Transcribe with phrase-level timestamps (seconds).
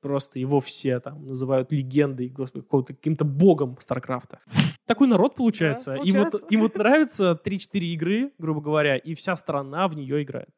[0.00, 2.64] Просто его все там называют легендой, господи,
[2.94, 4.40] каким-то богом Старкрафта.
[4.86, 5.96] Такой народ получается.
[5.96, 6.46] Да, Им, вот, получается.
[6.54, 10.48] им вот нравится 3-4 игры, грубо говоря, и вся страна в нее играет.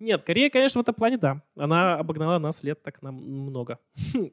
[0.00, 1.42] Нет, Корея, конечно, в этом плане, да.
[1.56, 3.78] Она обогнала нас лет так на много.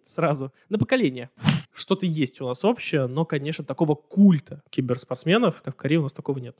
[0.03, 0.51] Сразу.
[0.69, 1.29] На поколение.
[1.73, 6.13] Что-то есть у нас общее, но, конечно, такого культа киберспортсменов, как в Корее, у нас
[6.13, 6.57] такого нет.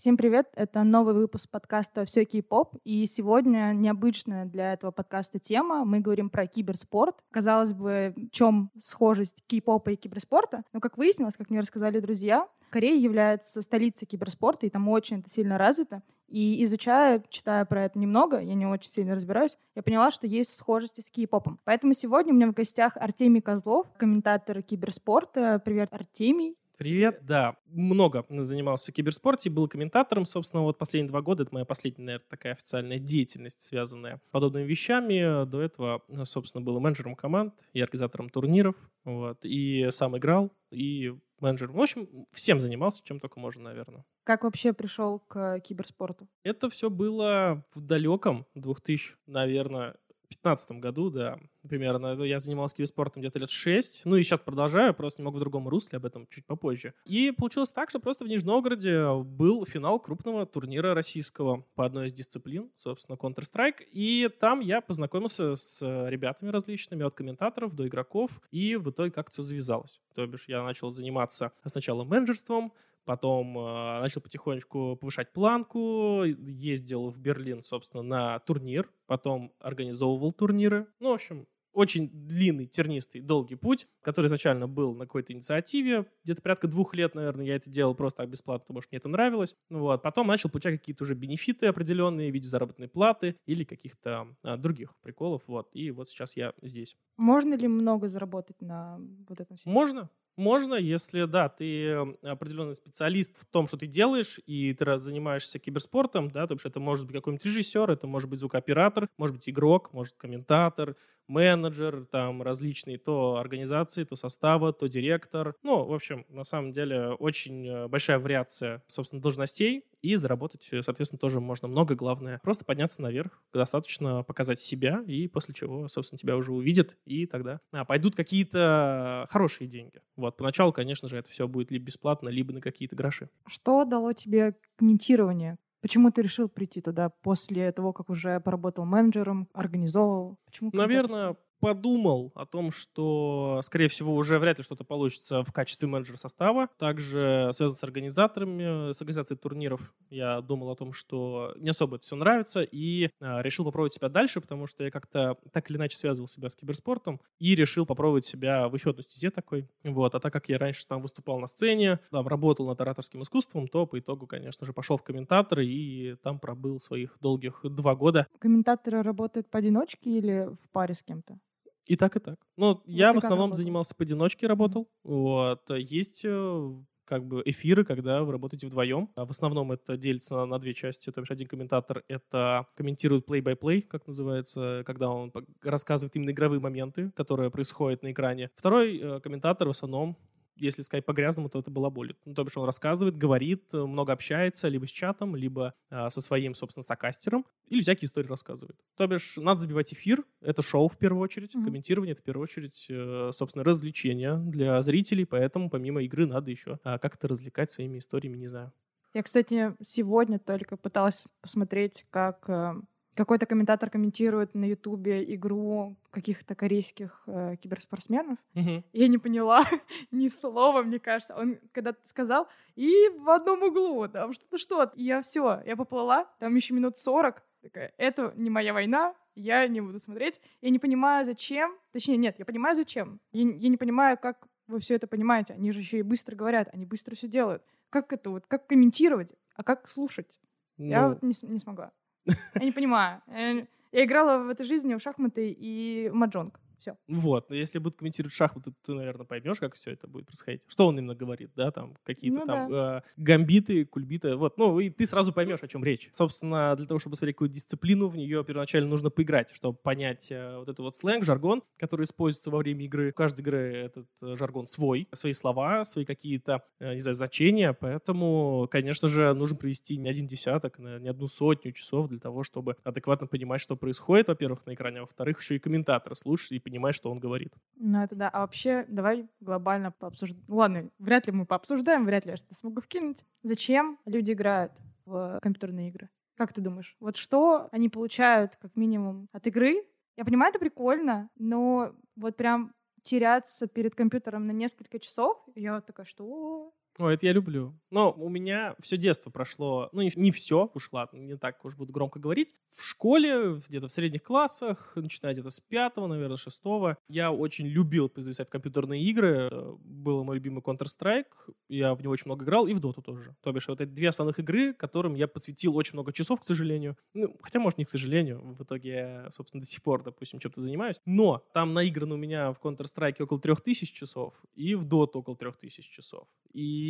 [0.00, 0.48] Всем привет!
[0.54, 2.74] Это новый выпуск подкаста «Все кей-поп».
[2.84, 5.84] И сегодня необычная для этого подкаста тема.
[5.84, 7.16] Мы говорим про киберспорт.
[7.30, 10.62] Казалось бы, в чем схожесть кей-попа и киберспорта?
[10.72, 15.28] Но, как выяснилось, как мне рассказали друзья, Корея является столицей киберспорта, и там очень это
[15.28, 16.00] сильно развито.
[16.28, 20.56] И изучая, читая про это немного, я не очень сильно разбираюсь, я поняла, что есть
[20.56, 21.58] схожести с кей-попом.
[21.64, 25.60] Поэтому сегодня у меня в гостях Артемий Козлов, комментатор киберспорта.
[25.62, 26.56] Привет, Артемий.
[26.80, 27.56] Привет, да.
[27.66, 31.42] Много занимался киберспорте, был комментатором, собственно, вот последние два года.
[31.42, 35.44] Это моя последняя, наверное, такая официальная деятельность, связанная с подобными вещами.
[35.44, 38.76] До этого, собственно, был менеджером команд и организатором турниров.
[39.04, 41.74] Вот, и сам играл, и менеджером.
[41.74, 44.06] В общем, всем занимался, чем только можно, наверное.
[44.24, 46.28] Как вообще пришел к киберспорту?
[46.44, 49.96] Это все было в далеком 2000, наверное,
[50.30, 52.22] 2015 году, да, примерно.
[52.22, 54.02] Я занимался киберспортом где-то лет 6.
[54.04, 56.94] Ну и сейчас продолжаю, просто немного в другом русле, об этом чуть попозже.
[57.04, 62.06] И получилось так, что просто в Нижнем Новгороде был финал крупного турнира российского по одной
[62.06, 63.84] из дисциплин, собственно, Counter-Strike.
[63.92, 69.32] И там я познакомился с ребятами различными, от комментаторов до игроков, и в итоге как-то
[69.32, 70.00] все завязалось.
[70.14, 72.72] То бишь я начал заниматься сначала менеджерством,
[73.10, 80.86] Потом э, начал потихонечку повышать планку, ездил в Берлин, собственно, на турнир, потом организовывал турниры.
[81.00, 86.06] Ну, в общем, очень длинный, тернистый, долгий путь, который изначально был на какой-то инициативе.
[86.22, 89.08] Где-то порядка двух лет, наверное, я это делал просто так бесплатно, потому что мне это
[89.08, 89.56] нравилось.
[89.70, 90.02] Ну вот.
[90.02, 94.94] Потом начал получать какие-то уже бенефиты определенные в виде заработной платы или каких-то а, других
[95.02, 95.42] приколов.
[95.48, 95.68] Вот.
[95.72, 96.96] И вот сейчас я здесь.
[97.16, 99.72] Можно ли много заработать на вот этом всем?
[99.72, 100.10] Можно.
[100.40, 101.92] Можно, если, да, ты
[102.22, 106.64] определенный специалист в том, что ты делаешь, и ты раз занимаешься киберспортом, да, то есть
[106.64, 110.96] это может быть какой-нибудь режиссер, это может быть звукооператор, может быть игрок, может комментатор,
[111.28, 115.54] менеджер, там различные то организации, то составы, то директор.
[115.62, 121.40] Ну, в общем, на самом деле очень большая вариация, собственно, должностей, и заработать, соответственно, тоже
[121.40, 121.94] можно много.
[121.94, 127.26] Главное, просто подняться наверх, достаточно показать себя, и после чего, собственно, тебя уже увидят, и
[127.26, 130.00] тогда а, пойдут какие-то хорошие деньги.
[130.16, 133.28] Вот, поначалу, конечно же, это все будет либо бесплатно, либо на какие-то гроши.
[133.46, 135.58] Что дало тебе комментирование?
[135.80, 140.38] Почему ты решил прийти туда после того, как уже поработал менеджером, организовывал?
[140.44, 145.86] Почему Наверное, подумал о том, что, скорее всего, уже вряд ли что-то получится в качестве
[145.88, 146.68] менеджера состава.
[146.78, 149.94] Также связан с организаторами, с организацией турниров.
[150.08, 154.08] Я думал о том, что не особо это все нравится, и а, решил попробовать себя
[154.08, 158.24] дальше, потому что я как-то так или иначе связывал себя с киберспортом, и решил попробовать
[158.24, 159.68] себя в еще одной стезе такой.
[159.84, 160.14] Вот.
[160.14, 163.86] А так как я раньше там выступал на сцене, там, работал над ораторским искусством, то
[163.86, 168.26] по итогу, конечно же, пошел в комментаторы, и там пробыл своих долгих два года.
[168.38, 171.38] Комментаторы работают поодиночке или в паре с кем-то?
[171.86, 172.36] И так, и так.
[172.56, 173.62] Но я ты в как основном работал?
[173.62, 174.88] занимался поодиночке, работал.
[175.02, 175.62] Вот.
[175.70, 176.70] Есть э,
[177.10, 179.10] как бы эфиры, когда вы работаете вдвоем.
[179.16, 181.10] А В основном это делится на, на две части.
[181.10, 185.32] То есть один комментатор это комментирует play-by-play, как называется, когда он
[185.62, 188.50] рассказывает именно игровые моменты, которые происходят на экране.
[188.54, 190.16] Второй э, комментатор в основном
[190.60, 192.18] если сказать по-грязному, то это балаболит.
[192.24, 196.20] Ну, то бишь он рассказывает, говорит, э, много общается либо с чатом, либо а, со
[196.20, 198.76] своим, собственно, сокастером, или всякие истории рассказывает.
[198.96, 201.64] То бишь надо забивать эфир, это шоу в первую очередь, Мгм.
[201.64, 206.78] комментирование это в первую очередь, э, собственно, развлечение для зрителей, поэтому помимо игры надо еще
[206.84, 208.72] а, как-то развлекать своими историями, не знаю.
[209.12, 212.74] Я, кстати, сегодня только пыталась посмотреть, как э,
[213.20, 218.38] какой-то комментатор комментирует на Ютубе игру каких-то корейских э, киберспортсменов.
[218.54, 218.82] Мгм.
[218.94, 219.62] Я не поняла
[220.10, 221.36] ни слова, мне кажется.
[221.36, 224.96] Он когда-то сказал, и в одном углу, там что-то что-то.
[224.96, 227.42] И я все, я поплыла, там еще минут 40.
[227.60, 230.40] Такая, это не моя война, я не буду смотреть.
[230.62, 231.76] Я не понимаю, зачем.
[231.92, 233.20] Точнее, нет, я понимаю, зачем.
[233.32, 235.52] Я, я не понимаю, как вы все это понимаете.
[235.52, 237.62] Они же еще и быстро говорят, они быстро все делают.
[237.90, 240.40] Как это вот, как комментировать, а как слушать?
[240.78, 241.92] Я Ну, вот не, не смогла.
[242.26, 243.22] Я не понимаю.
[243.28, 246.60] Я, я играла в этой жизни в шахматы и маджонг.
[246.80, 246.96] Все.
[247.08, 250.62] Вот, но если будут комментировать шахматы, ты, наверное, поймешь, как все это будет происходить.
[250.66, 254.88] Что он именно говорит, да, там какие-то Ну там э, гамбиты, кульбиты, вот, ну, и
[254.88, 256.08] ты сразу поймешь, о чем речь.
[256.12, 260.56] Собственно, для того, чтобы смотреть какую-то дисциплину, в нее первоначально нужно поиграть, чтобы понять э,
[260.56, 263.10] вот этот вот сленг, жаргон, который используется во время игры.
[263.10, 267.74] У каждой игры этот э, жаргон свой, свои слова, свои какие-то, э, не знаю, значения,
[267.74, 272.76] поэтому, конечно же, нужно провести не один десяток, не одну сотню часов для того, чтобы
[272.84, 276.94] адекватно понимать, что происходит, во-первых, на экране, а во-вторых, еще и комментатора слушать и понимать,
[276.94, 277.52] что он говорит.
[277.76, 278.28] Ну, это да.
[278.28, 280.44] А вообще, давай глобально пообсуждаем.
[280.48, 283.24] Ладно, вряд ли мы пообсуждаем, вряд ли я что-то смогу вкинуть.
[283.42, 284.72] Зачем люди играют
[285.04, 286.08] в компьютерные игры?
[286.36, 286.96] Как ты думаешь?
[287.00, 289.84] Вот что они получают, как минимум, от игры?
[290.16, 295.86] Я понимаю, это прикольно, но вот прям теряться перед компьютером на несколько часов, я вот
[295.86, 297.74] такая, что Ой, это я люблю.
[297.90, 301.74] Но у меня все детство прошло, ну не, не все, уж ладно, не так уж
[301.74, 302.54] буду громко говорить.
[302.76, 308.12] В школе, где-то в средних классах, начиная где-то с пятого, наверное, шестого, я очень любил
[308.14, 309.28] зависать в компьютерные игры.
[309.28, 311.24] Это был мой любимый Counter-Strike,
[311.70, 313.34] я в него очень много играл, и в Dota тоже.
[313.42, 316.98] То бишь, вот эти две основных игры, которым я посвятил очень много часов, к сожалению.
[317.14, 320.60] Ну, хотя, может, не к сожалению, в итоге я, собственно, до сих пор, допустим, чем-то
[320.60, 321.00] занимаюсь.
[321.06, 325.36] Но там наиграно у меня в Counter-Strike около трех тысяч часов, и в Dota около
[325.36, 326.28] трех тысяч часов.
[326.52, 326.89] И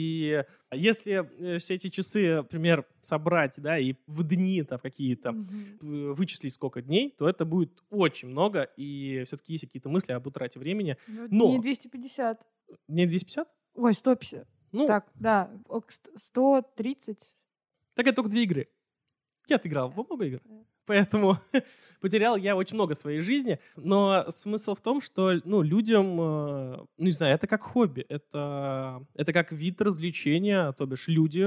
[0.73, 6.15] если э, все эти часы, например, собрать, да, и в дни там какие-то Мгм.
[6.15, 10.59] вычислить сколько дней, то это будет очень много, и все-таки есть какие-то мысли об утрате
[10.59, 10.97] времени.
[11.09, 12.41] Ну, Но- Не 250.
[12.89, 13.49] Не 250?
[13.75, 14.47] Ой, 150.
[14.73, 17.19] Ну, Так, да, ок, ст- 130.
[17.95, 18.69] так это только две игры.
[19.49, 20.41] Я отыграл во много игр.
[20.87, 21.39] Поэтому
[22.01, 23.59] потерял я очень много своей жизни.
[23.77, 29.05] Но смысл в том, что ну, людям, э, ну не знаю, это как хобби, это,
[29.15, 30.73] это как вид развлечения.
[30.73, 31.43] То бишь люди,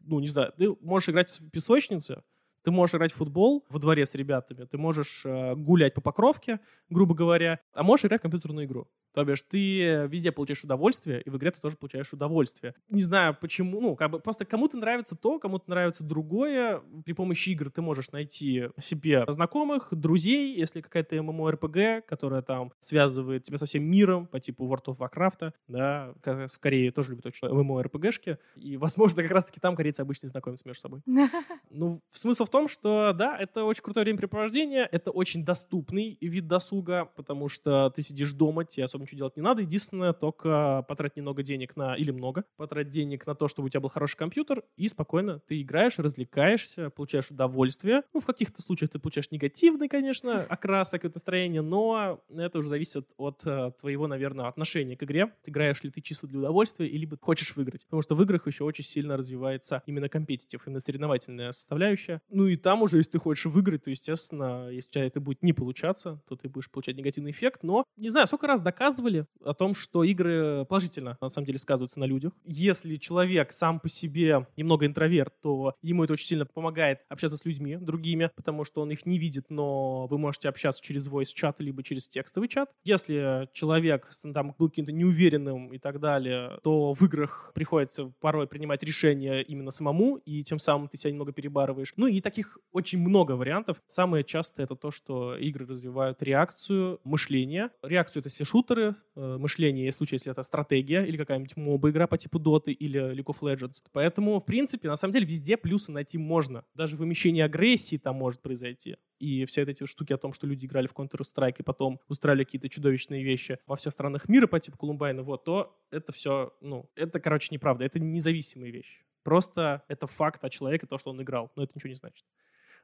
[0.00, 2.22] ну не знаю, ты можешь играть в песочнице,
[2.62, 6.60] ты можешь играть в футбол во дворе с ребятами, ты можешь э, гулять по покровке,
[6.88, 8.88] грубо говоря, а можешь играть в компьютерную игру.
[9.14, 12.74] То бишь ты везде получаешь удовольствие, и в игре ты тоже получаешь удовольствие.
[12.88, 16.82] Не знаю почему, ну, как бы просто кому-то нравится то, кому-то нравится другое.
[17.04, 23.44] При помощи игр ты можешь найти себе знакомых, друзей, если какая-то MMORPG, которая там связывает
[23.44, 27.10] тебя со всем миром, по типу World of Warcraft, да, как раз в Корее тоже
[27.10, 31.00] любят очень MMORPG-шки, и, возможно, как раз-таки там корейцы обычно знакомятся между собой.
[31.70, 37.06] Ну, смысл в том, что, да, это очень крутое времяпрепровождение, это очень доступный вид досуга,
[37.16, 39.62] потому что ты сидишь дома, тебе особо ничего делать не надо.
[39.62, 43.80] Единственное, только потратить немного денег на, или много, потратить денег на то, чтобы у тебя
[43.80, 48.02] был хороший компьютер, и спокойно ты играешь, развлекаешься, получаешь удовольствие.
[48.12, 53.08] Ну, в каких-то случаях ты получаешь негативный, конечно, окрас, какое-то настроение, но это уже зависит
[53.16, 55.32] от э, твоего, наверное, отношения к игре.
[55.44, 57.84] Играешь ли ты чисто для удовольствия, или хочешь выиграть.
[57.84, 62.20] Потому что в играх еще очень сильно развивается именно компетитив, именно соревновательная составляющая.
[62.28, 65.42] Ну и там уже, если ты хочешь выиграть, то, естественно, если у тебя это будет
[65.42, 67.62] не получаться, то ты будешь получать негативный эффект.
[67.62, 68.60] Но, не знаю, сколько раз
[68.94, 72.32] доказывали о том, что игры положительно, на самом деле, сказываются на людях.
[72.44, 77.44] Если человек сам по себе немного интроверт, то ему это очень сильно помогает общаться с
[77.44, 81.82] людьми другими, потому что он их не видит, но вы можете общаться через voice-чат, либо
[81.82, 82.70] через текстовый чат.
[82.84, 88.82] Если человек там был каким-то неуверенным и так далее, то в играх приходится порой принимать
[88.82, 91.92] решения именно самому, и тем самым ты себя немного перебарываешь.
[91.96, 93.82] Ну и таких очень много вариантов.
[93.86, 97.70] Самое частое это то, что игры развивают реакцию, мышление.
[97.82, 98.83] Реакцию это все шутеры,
[99.16, 103.00] э, мышление, в случае, если это стратегия или какая-нибудь моба игра по типу Dota или
[103.14, 103.82] League of Legends.
[103.92, 106.64] Поэтому, в принципе, на самом деле везде плюсы найти можно.
[106.74, 108.96] Даже вымещение агрессии там может произойти.
[109.18, 112.68] И все эти штуки о том, что люди играли в Counter-Strike и потом устраивали какие-то
[112.68, 117.20] чудовищные вещи во всех странах мира по типу Колумбайна, вот, то это все, ну, это,
[117.20, 117.84] короче, неправда.
[117.84, 119.04] Это независимые вещи.
[119.22, 121.50] Просто это факт о человеке, то, что он играл.
[121.56, 122.24] Но это ничего не значит.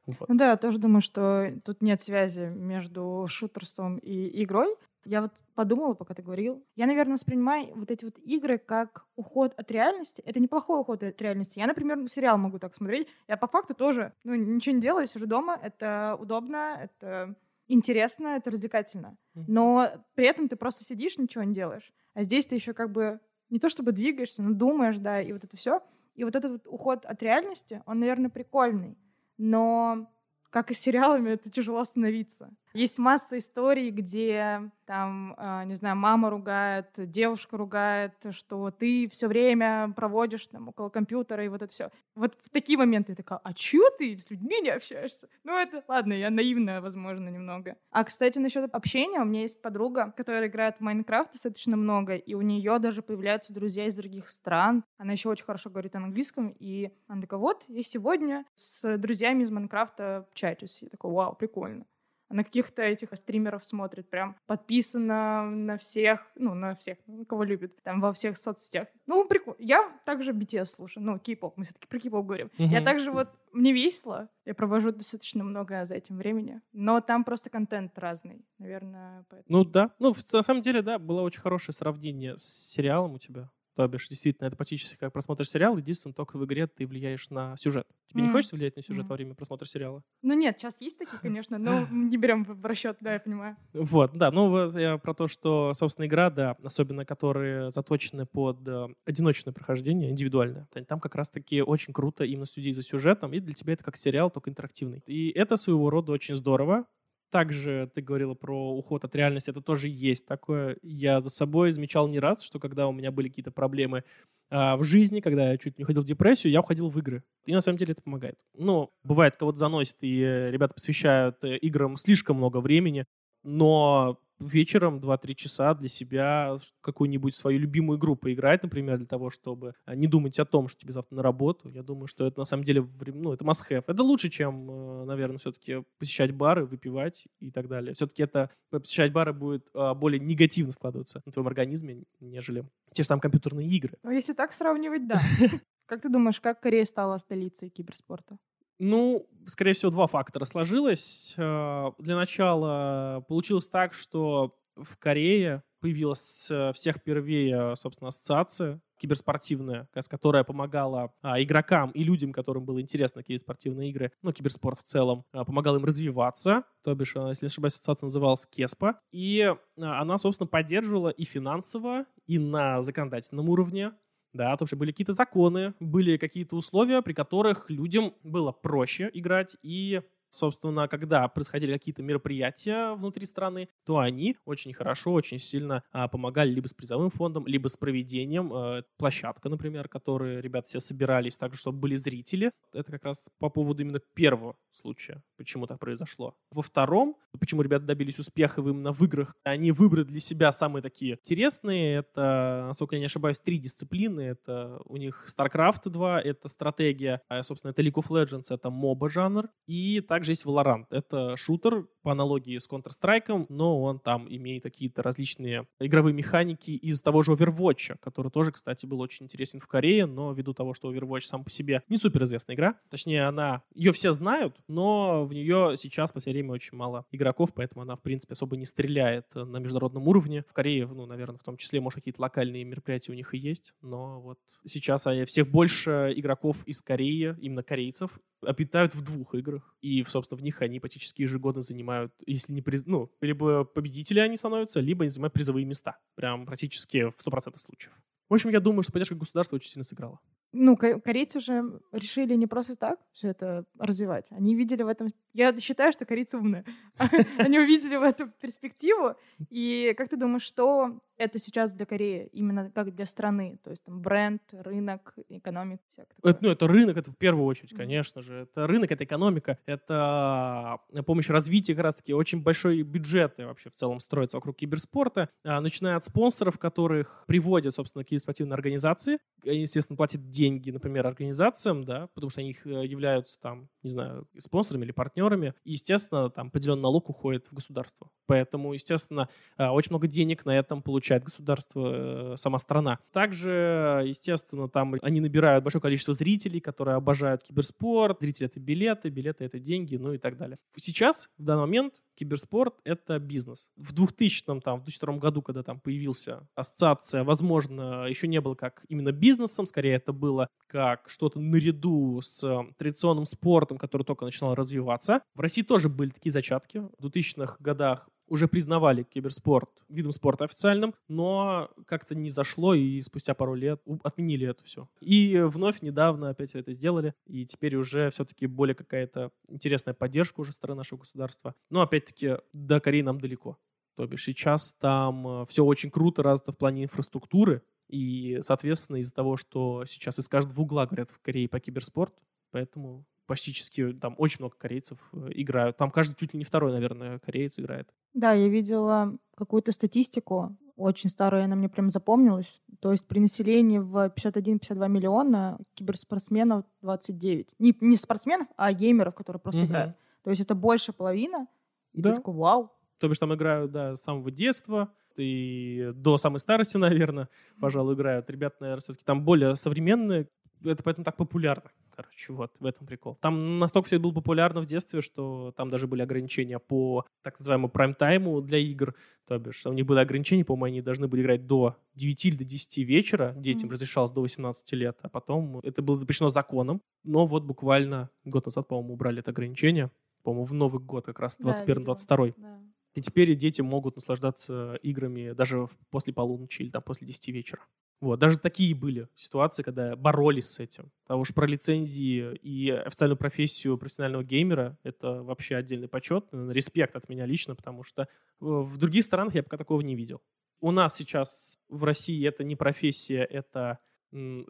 [0.07, 0.29] Вот.
[0.29, 4.75] Ну да, я тоже думаю, что тут нет связи между шутерством и игрой.
[5.05, 6.63] Я вот подумала, пока ты говорил.
[6.75, 10.21] Я, наверное, воспринимаю вот эти вот игры как уход от реальности.
[10.25, 11.59] Это неплохой уход от реальности.
[11.59, 13.07] Я, например, сериал могу так смотреть.
[13.27, 15.57] Я по факту тоже ну, ничего не делаю, сижу дома.
[15.61, 17.35] Это удобно, это
[17.67, 19.17] интересно, это развлекательно.
[19.33, 21.91] Но при этом ты просто сидишь, ничего не делаешь.
[22.13, 25.43] А здесь ты еще как бы не то чтобы двигаешься, но думаешь, да, и вот
[25.43, 25.81] это все.
[26.15, 28.97] И вот этот вот уход от реальности, он, наверное, прикольный.
[29.43, 30.07] Но
[30.51, 32.51] как и с сериалами, это тяжело остановиться.
[32.73, 39.27] Есть масса историй, где там, э, не знаю, мама ругает, девушка ругает, что ты все
[39.27, 41.91] время проводишь там около компьютера и вот это все.
[42.15, 45.27] Вот в такие моменты я такая, а чё ты с людьми не общаешься?
[45.43, 47.77] Ну это, ладно, я наивная, возможно, немного.
[47.91, 52.33] А, кстати, насчет общения, у меня есть подруга, которая играет в Майнкрафт достаточно много, и
[52.33, 54.83] у нее даже появляются друзья из других стран.
[54.97, 59.51] Она еще очень хорошо говорит английском, и она такая, вот, я сегодня с друзьями из
[59.51, 60.81] Майнкрафта чатюсь.
[60.81, 61.85] Я такой, вау, прикольно.
[62.31, 66.97] На каких-то этих стримеров смотрит, прям подписано на всех, ну, на всех,
[67.27, 68.87] кого любит, там, во всех соцсетях.
[69.07, 69.57] Ну, прикольно.
[69.59, 72.49] Я также BTS слушаю, ну, кей-поп, мы все-таки про кей-поп говорим.
[72.57, 72.67] Угу.
[72.67, 77.49] Я также вот, мне весело, я провожу достаточно много за этим времени, но там просто
[77.49, 79.57] контент разный, наверное, поэтому.
[79.57, 79.91] Ну, да.
[79.99, 83.49] Ну, на самом деле, да, было очень хорошее сравнение с сериалом у тебя.
[83.75, 87.55] То бишь, действительно, это практически как просмотр сериала, единственное, только в игре ты влияешь на
[87.57, 87.87] сюжет.
[88.09, 88.25] Тебе mm.
[88.25, 89.07] не хочется влиять на сюжет mm.
[89.07, 90.03] во время просмотра сериала?
[90.21, 93.55] Ну нет, сейчас есть такие, конечно, но не берем в расчет, да, я понимаю.
[93.73, 98.87] Вот, да, ну я про то, что, собственно, игра, да, особенно которые заточены под э,
[99.05, 103.73] одиночное прохождение, индивидуальное, там как раз-таки очень круто именно следить за сюжетом, и для тебя
[103.73, 105.01] это как сериал, только интерактивный.
[105.05, 106.85] И это своего рода очень здорово,
[107.31, 110.77] также ты говорила про уход от реальности, это тоже есть такое.
[110.83, 114.03] Я за собой замечал не раз, что когда у меня были какие-то проблемы
[114.49, 117.23] а, в жизни, когда я чуть не уходил в депрессию, я уходил в игры.
[117.45, 118.37] И на самом деле это помогает.
[118.53, 120.19] Но бывает, кого-то заносит, и
[120.51, 123.05] ребята посвящают э, играм слишком много времени,
[123.43, 129.73] но вечером 2-3 часа для себя какую-нибудь свою любимую игру поиграть, например, для того, чтобы
[129.85, 131.69] а, не думать о том, что тебе завтра на работу.
[131.69, 133.83] Я думаю, что это на самом деле, ну, это must-have.
[133.87, 137.93] Это лучше, чем, э, наверное, все-таки посещать бары, выпивать и так далее.
[137.93, 143.21] Все-таки это посещать бары будет более негативно складываться на твоем организме, нежели те же самые
[143.21, 143.97] компьютерные игры.
[144.03, 145.21] Ну, если так сравнивать, да.
[145.91, 148.37] Как ты думаешь, как Корея стала столицей киберспорта?
[148.83, 151.35] Ну, скорее всего, два фактора сложилось.
[151.37, 159.87] Э, для начала получилось так, что в Корее появилась э, всех впервые, собственно, ассоциация киберспортивная,
[160.09, 165.25] которая помогала а, игрокам и людям, которым было интересно киберспортивные игры, ну, киберспорт в целом,
[165.31, 170.47] а, помогала им развиваться, то бишь, если не ошибаюсь, ассоциация называлась КЕСПа, и она, собственно,
[170.47, 173.91] поддерживала и финансово, и на законодательном уровне
[174.33, 179.57] да, то, что были какие-то законы, были какие-то условия, при которых людям было проще играть
[179.61, 186.07] и собственно, когда происходили какие-то мероприятия внутри страны, то они очень хорошо, очень сильно а,
[186.07, 188.51] помогали либо с призовым фондом, либо с проведением.
[188.53, 192.51] А, площадка, например, которые ребята все собирались, так чтобы были зрители.
[192.73, 196.35] Это как раз по поводу именно первого случая, почему так произошло.
[196.51, 201.17] Во втором, почему ребята добились успеха именно в играх, они выбрали для себя самые такие
[201.21, 201.99] интересные.
[201.99, 204.21] Это, насколько я не ошибаюсь, три дисциплины.
[204.21, 209.09] Это у них StarCraft 2, это стратегия, а, собственно, это League of Legends, это моба
[209.09, 210.85] жанр, и так также есть Valorant.
[210.91, 217.01] Это шутер по аналогии с Counter-Strike, но он там имеет какие-то различные игровые механики из
[217.01, 220.93] того же Overwatch, который тоже, кстати, был очень интересен в Корее, но ввиду того, что
[220.93, 225.73] Overwatch сам по себе не суперизвестная игра, точнее, она, ее все знают, но в нее
[225.75, 229.57] сейчас в последнее время очень мало игроков, поэтому она, в принципе, особо не стреляет на
[229.57, 230.45] международном уровне.
[230.47, 233.73] В Корее, ну, наверное, в том числе, может, какие-то локальные мероприятия у них и есть,
[233.81, 239.75] но вот сейчас а, всех больше игроков из Кореи, именно корейцев, обитают в двух играх.
[239.81, 242.85] И, собственно, в них они практически ежегодно занимают, если не приз...
[242.85, 245.97] ну, либо победители они становятся, либо они занимают призовые места.
[246.15, 247.93] Прям практически в 100% случаев.
[248.31, 250.17] В общем, я думаю, что поддержка государства очень сильно сыграла.
[250.53, 254.27] Ну, корейцы же решили не просто так все это развивать.
[254.29, 255.13] Они видели в этом...
[255.33, 256.63] Я считаю, что корейцы умные.
[257.37, 259.15] Они увидели в эту перспективу.
[259.49, 263.59] И как ты думаешь, что это сейчас для Кореи, именно как для страны.
[263.63, 265.83] То есть там бренд, рынок, экономика.
[266.23, 268.47] Это, ну, это рынок, это в первую очередь, конечно же.
[268.51, 272.13] Это рынок, это экономика, это э, помощь развитию как раз-таки.
[272.13, 277.75] Очень большой бюджет вообще в целом строится вокруг киберспорта, а, начиная от спонсоров, которых приводят,
[277.75, 279.19] собственно, киберспортивные организации.
[279.45, 284.27] Они, естественно, платят деньги, например, организациям, да, потому что они э, являются там, не знаю,
[284.37, 285.53] спонсорами или партнерами.
[285.63, 288.09] И, естественно, там определенный налог уходит в государство.
[288.27, 292.99] Поэтому, естественно, э, очень много денег на этом получает государство, э, сама страна.
[293.11, 298.19] Также, естественно, там они набирают большое количество зрителей, которые обожают киберспорт.
[298.21, 300.57] Зрители— это билеты, билеты— это деньги, ну и так далее.
[300.75, 303.67] Сейчас, в данный момент, киберспорт— это бизнес.
[303.75, 308.83] В 2000 там, в 2002 году, когда там появился ассоциация, возможно, еще не было как
[308.89, 315.21] именно бизнесом, скорее это было как что-то наряду с традиционным спортом, который только начинал развиваться.
[315.35, 316.79] В России тоже были такие зачатки.
[316.99, 323.33] В 2000-х годах уже признавали киберспорт видом спорта официальным, но как-то не зашло, и спустя
[323.33, 324.87] пару лет отменили это все.
[325.01, 330.53] И вновь недавно опять это сделали, и теперь уже все-таки более какая-то интересная поддержка уже
[330.53, 331.55] стороны нашего государства.
[331.69, 333.57] Но опять-таки до Кореи нам далеко.
[333.97, 339.13] То бишь сейчас там э, все очень круто развито в плане инфраструктуры, и, соответственно, из-за
[339.13, 344.37] того, что сейчас из каждого угла говорят в Корее по киберспорту, поэтому почти там очень
[344.39, 345.77] много корейцев э, играют.
[345.77, 347.89] Там каждый чуть ли не второй, наверное, кореец играет.
[348.13, 352.61] Да, я видела какую-то статистику, очень старую, она мне прям запомнилась.
[352.79, 357.49] То есть при населении в 51-52 миллиона киберспортсменов 29.
[357.59, 359.65] Не, не спортсменов, а геймеров, которые просто uh-huh.
[359.65, 359.95] играют.
[360.23, 361.47] То есть это больше половины
[361.93, 362.11] И Да.
[362.11, 362.71] ты такой, вау.
[362.99, 368.29] То бишь там играют, да, с самого детства, и до самой старости, наверное, пожалуй, играют.
[368.29, 370.27] Ребята, наверное, все-таки там более современные,
[370.63, 371.71] это поэтому так популярно.
[372.01, 373.17] Короче, вот в этом прикол.
[373.21, 377.37] Там настолько все это было популярно в детстве, что там даже были ограничения по так
[377.39, 378.95] называемому прайм-тайму для игр.
[379.27, 382.43] То бишь, у них были ограничения, по-моему, они должны были играть до 9 или до
[382.43, 383.33] 10 вечера.
[383.37, 383.73] Детям Мгм.
[383.73, 386.81] разрешалось до 18 лет, а потом это было запрещено законом.
[387.03, 389.91] Но вот буквально год назад, по-моему, убрали это ограничение.
[390.23, 392.33] По-моему, в Новый год как раз, Да, 21-22.
[392.37, 392.59] Да.
[392.93, 397.61] И теперь дети могут наслаждаться играми даже после полуночи или там, после 10 вечера.
[398.01, 400.91] Вот, даже такие были ситуации, когда боролись с этим.
[401.03, 406.95] Потому что про лицензии и официальную профессию профессионального геймера это вообще отдельный почет, наверное, респект
[406.95, 408.05] от меня лично, потому что э,
[408.39, 410.21] в других странах я пока такого не видел.
[410.59, 413.79] У нас сейчас в России это не профессия, это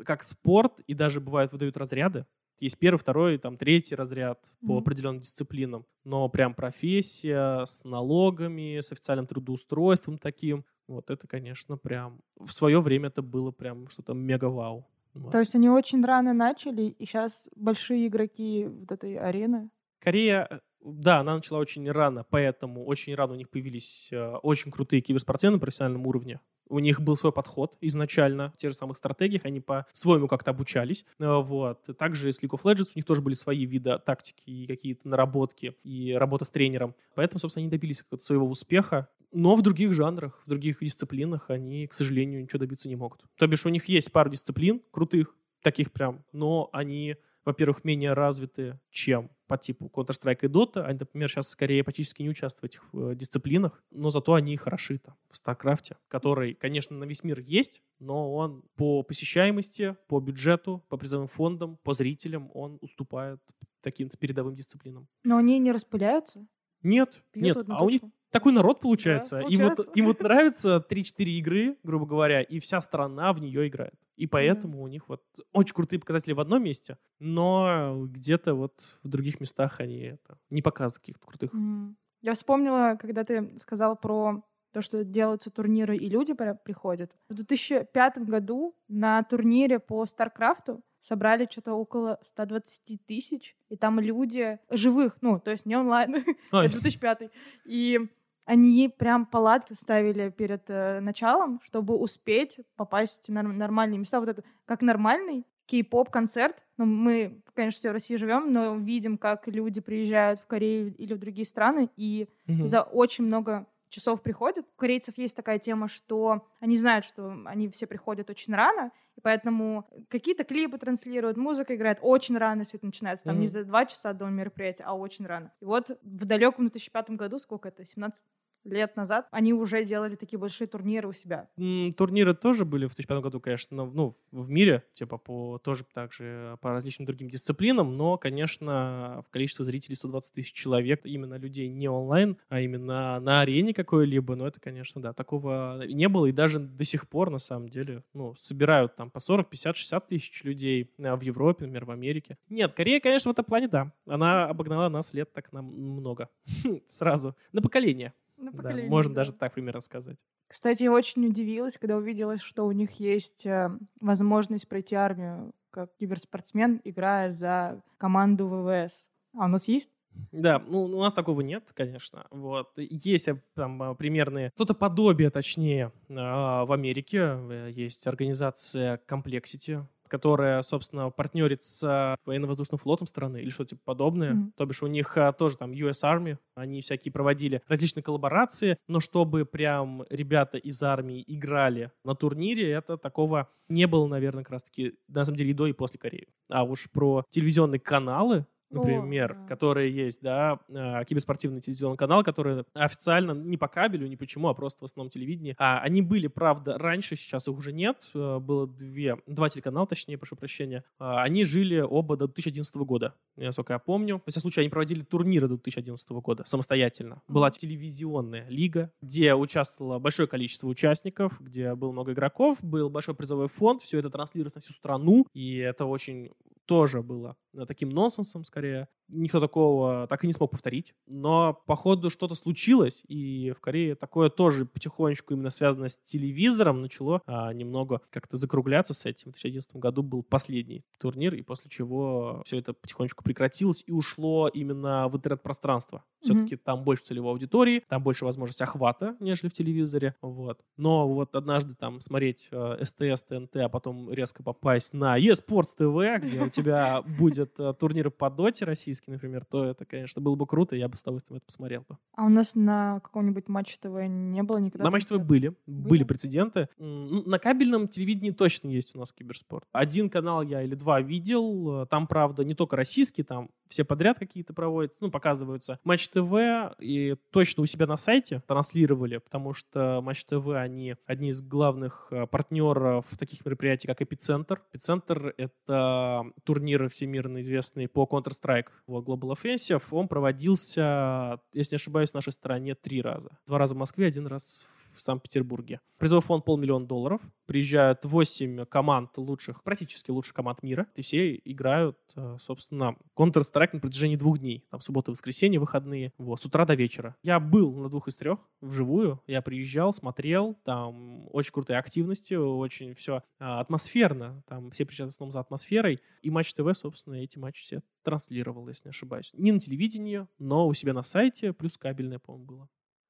[0.05, 2.25] как спорт, и даже бывает выдают разряды.
[2.61, 4.77] Есть первый, второй, там, третий разряд по Мгм.
[4.77, 5.85] определенным дисциплинам.
[6.05, 12.21] Но прям профессия с налогами, с официальным трудоустройством таким, вот это, конечно, прям...
[12.37, 14.85] В свое время это было прям что-то мега-вау.
[15.15, 15.31] Вот.
[15.31, 19.69] То есть они очень рано начали, и сейчас большие игроки вот этой арены.
[19.99, 24.71] Корея, э, да, она начала очень рано, поэтому очень рано у них появились э, очень
[24.71, 26.39] крутые киберспортсмены на профессиональном уровне.
[26.71, 31.05] У них был свой подход изначально в тех же самых стратегиях, они по-своему как-то обучались.
[31.19, 31.83] Э, Вот.
[31.97, 35.75] Также с League of Legends у них тоже были свои виды тактики и какие-то наработки,
[35.83, 36.95] и работа с тренером.
[37.13, 39.09] Поэтому, собственно, они добились какого-то своего успеха.
[39.33, 43.21] Но в других жанрах, в других дисциплинах они, к сожалению, ничего добиться не могут.
[43.37, 48.79] То бишь у них есть пару дисциплин крутых, таких прям, но они во-первых, менее развиты,
[48.89, 50.81] чем по типу Counter-Strike и Dota.
[50.83, 54.99] Они, например, сейчас скорее практически не участвуют в этих э, дисциплинах, но зато они хороши
[54.99, 60.85] там в StarCraft, который, конечно, на весь мир есть, но он по посещаемости, по бюджету,
[60.87, 63.41] по призовым фондам, по зрителям, он уступает
[63.81, 65.07] таким-то передовым дисциплинам.
[65.23, 66.45] Но они не распыляются.
[66.83, 68.01] Нет, бьют нет, а у них.
[68.31, 69.39] Такой народ получается.
[69.39, 69.91] Им, вот, получается.
[69.93, 73.93] им вот нравится 3-4 игры, грубо говоря, и вся страна в нее играет.
[74.15, 79.07] И поэтому у них вот очень крутые показатели в одном месте, но где-то вот в
[79.07, 81.53] других местах они это не показывают каких-то крутых.
[81.53, 81.95] Мгм.
[82.21, 87.11] Я вспомнила, когда ты сказал про то, что делаются турниры и люди при- приходят.
[87.29, 94.59] В 2005 году на турнире по Старкрафту собрали что-то около 120 тысяч, и там люди
[94.69, 97.31] живых, ну, то есть не онлайн, это 2005.
[97.65, 97.99] И
[98.45, 104.19] они прям палатки ставили перед э, началом, чтобы успеть попасть в нар- нормальные места.
[104.19, 106.61] Вот это как нормальный кей-поп-концерт.
[106.77, 111.13] Ну, мы, конечно, все в России живем, но видим, как люди приезжают в Корею или
[111.13, 112.67] в другие страны, и мгм.
[112.67, 114.65] за очень много часов приходят.
[114.65, 119.89] У корейцев есть такая тема, что они знают, что они все приходят очень рано, поэтому
[120.09, 123.51] какие-то клипы транслируют, музыка играет очень рано, все это начинается, там не Мгм.
[123.53, 125.53] за два часа до мероприятия, а очень рано.
[125.61, 128.25] И вот в далеком 2005 году, сколько это, 17
[128.63, 131.49] лет назад, они уже делали такие большие турниры у себя.
[131.97, 136.57] Турниры тоже были в 2005 году, конечно, но, ну, в мире, типа, по, тоже также
[136.61, 141.87] по различным другим дисциплинам, но, конечно, в количестве зрителей 120 тысяч человек, именно людей не
[141.87, 146.59] онлайн, а именно на арене какой-либо, ну, это, конечно, да, такого не было, и даже
[146.59, 150.91] до сих пор, на самом деле, ну, собирают там по 40, 50, 60 тысяч людей
[150.99, 152.37] а, в Европе, например, в Америке.
[152.49, 156.29] Нет, Корея, конечно, в этом плане, да, она обогнала нас лет так нам много,
[156.87, 158.13] сразу, на поколение.
[158.41, 159.21] На Да, поколение, можно да.
[159.21, 160.17] даже так примерно сказать.
[160.47, 163.69] Кстати, я очень удивилась, когда увидела, что у них есть э,
[164.01, 169.07] возможность пройти армию как киберспортсмен, играя за команду ВВС.
[169.37, 169.89] А у нас есть?
[170.33, 172.25] Да, ну у нас такого нет, конечно.
[172.31, 178.99] Вот есть э, там а, примерные, что-то подобие, точнее, а, в Америке э, есть организация
[179.07, 184.33] Complexity, которая, собственно, партнерит с военно-воздушным флотом страны или что-то типа подобное.
[184.33, 184.53] Мгм.
[184.57, 188.99] То бишь у них а, тоже там US Army, они всякие проводили различные коллаборации, но
[188.99, 194.95] чтобы прям ребята из армии играли на турнире, это такого не было, наверное, как раз-таки,
[195.07, 196.27] на самом деле, и до, и после Кореи.
[196.49, 199.47] А уж про телевизионные каналы, например, да.
[199.47, 204.53] которые есть, да, э, киберспортивный телевизионный канал, который официально не по кабелю, ни почему, а
[204.53, 205.55] просто в основном телевидении.
[205.57, 207.97] А, они были, правда, раньше, сейчас их уже нет.
[208.13, 210.83] Э, Было две, два телеканала, точнее, прошу прощения.
[210.99, 214.15] А, Они жили оба до 2011 года, насколько я помню.
[214.15, 217.21] Во всяком случае, они проводили турниры до 2011 года самостоятельно.
[217.27, 223.47] Была телевизионная лига, где участвовало большое количество участников, где было много игроков, был большой призовой
[223.47, 226.31] фонд, все это транслировалось на всю страну, и это очень
[226.65, 228.87] тоже было э, таким нонсенсом скорее.
[229.11, 230.93] Никто такого так и не смог повторить.
[231.07, 237.21] Но, походу, что-то случилось, и в Корее такое тоже потихонечку именно связано с телевизором начало
[237.25, 239.31] а, немного как-то закругляться с этим.
[239.31, 244.47] В 2011 году был последний турнир, и после чего все это потихонечку прекратилось и ушло
[244.47, 246.03] именно в интернет-пространство.
[246.21, 246.61] Все-таки mm-hmm.
[246.63, 250.15] там больше целевой аудитории, там больше возможности охвата, нежели в телевизоре.
[250.21, 250.59] Вот.
[250.77, 256.19] Но вот однажды там смотреть э, СТС, ТНТ, а потом резко попасть на eSports TV,
[256.19, 260.45] где у тебя будет э, турнир по доте российский, например, то это, конечно, было бы
[260.45, 261.97] круто, я бы с удовольствием это посмотрел бы.
[262.15, 264.83] А у нас на каком-нибудь Матч ТВ не было никогда?
[264.83, 266.69] На Матч ТВ были, были, были прецеденты.
[266.77, 269.65] Ну, на кабельном телевидении точно есть у нас киберспорт.
[269.71, 274.19] Один канал я или два видел, э, там, правда, не только российский, там все подряд
[274.19, 275.79] какие-то проводятся, ну, показываются.
[275.83, 281.29] Матч ТВ и точно у себя на сайте транслировали, потому что Матч ТВ, они одни
[281.29, 284.61] из главных э, партнеров таких мероприятий, как Эпицентр.
[284.71, 289.81] Эпицентр— это турнир всемирно известный по Counter-Strike в Global Offensive.
[289.91, 293.37] Он проводился, если не ошибаюсь, в нашей стране три раза.
[293.47, 295.79] Два раза в Москве, один раз в Санкт-Петербурге.
[295.97, 297.21] Призовой фонд полмиллиона долларов.
[297.45, 300.87] Приезжают 8 команд лучших, практически лучших команд мира.
[300.95, 304.65] И все играют, э, собственно, Counter-Strike на протяжении двух дней.
[304.71, 306.13] Там суббота, воскресенье, выходные.
[306.17, 307.15] Вот, с утра до вечера.
[307.23, 309.21] Я был на двух из трех вживую.
[309.27, 310.57] Я приезжал, смотрел.
[310.63, 314.43] Там очень крутые активности, очень все а, атмосферно.
[314.47, 315.99] Там все приезжают в основном за атмосферой.
[316.21, 319.31] И Матч ТВ, собственно, эти матчи все транслировал, если не ошибаюсь.
[319.33, 322.69] Не на телевидении, но у себя на сайте, плюс кабельное, по-моему, было.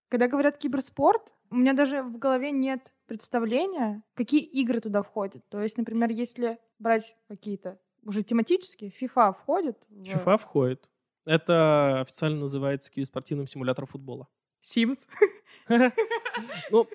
[0.09, 5.47] Когда говорят киберспорт, у меня даже в голове нет представления, какие игры туда входят.
[5.49, 9.77] То есть, например, если брать какие-то уже тематические, FIFA входит?
[9.89, 10.01] В...
[10.01, 10.89] FIFA входит.
[11.25, 14.27] Это официально называется киберспортивным симулятором футбола.
[14.63, 14.99] Sims?
[16.71, 16.87] Ну,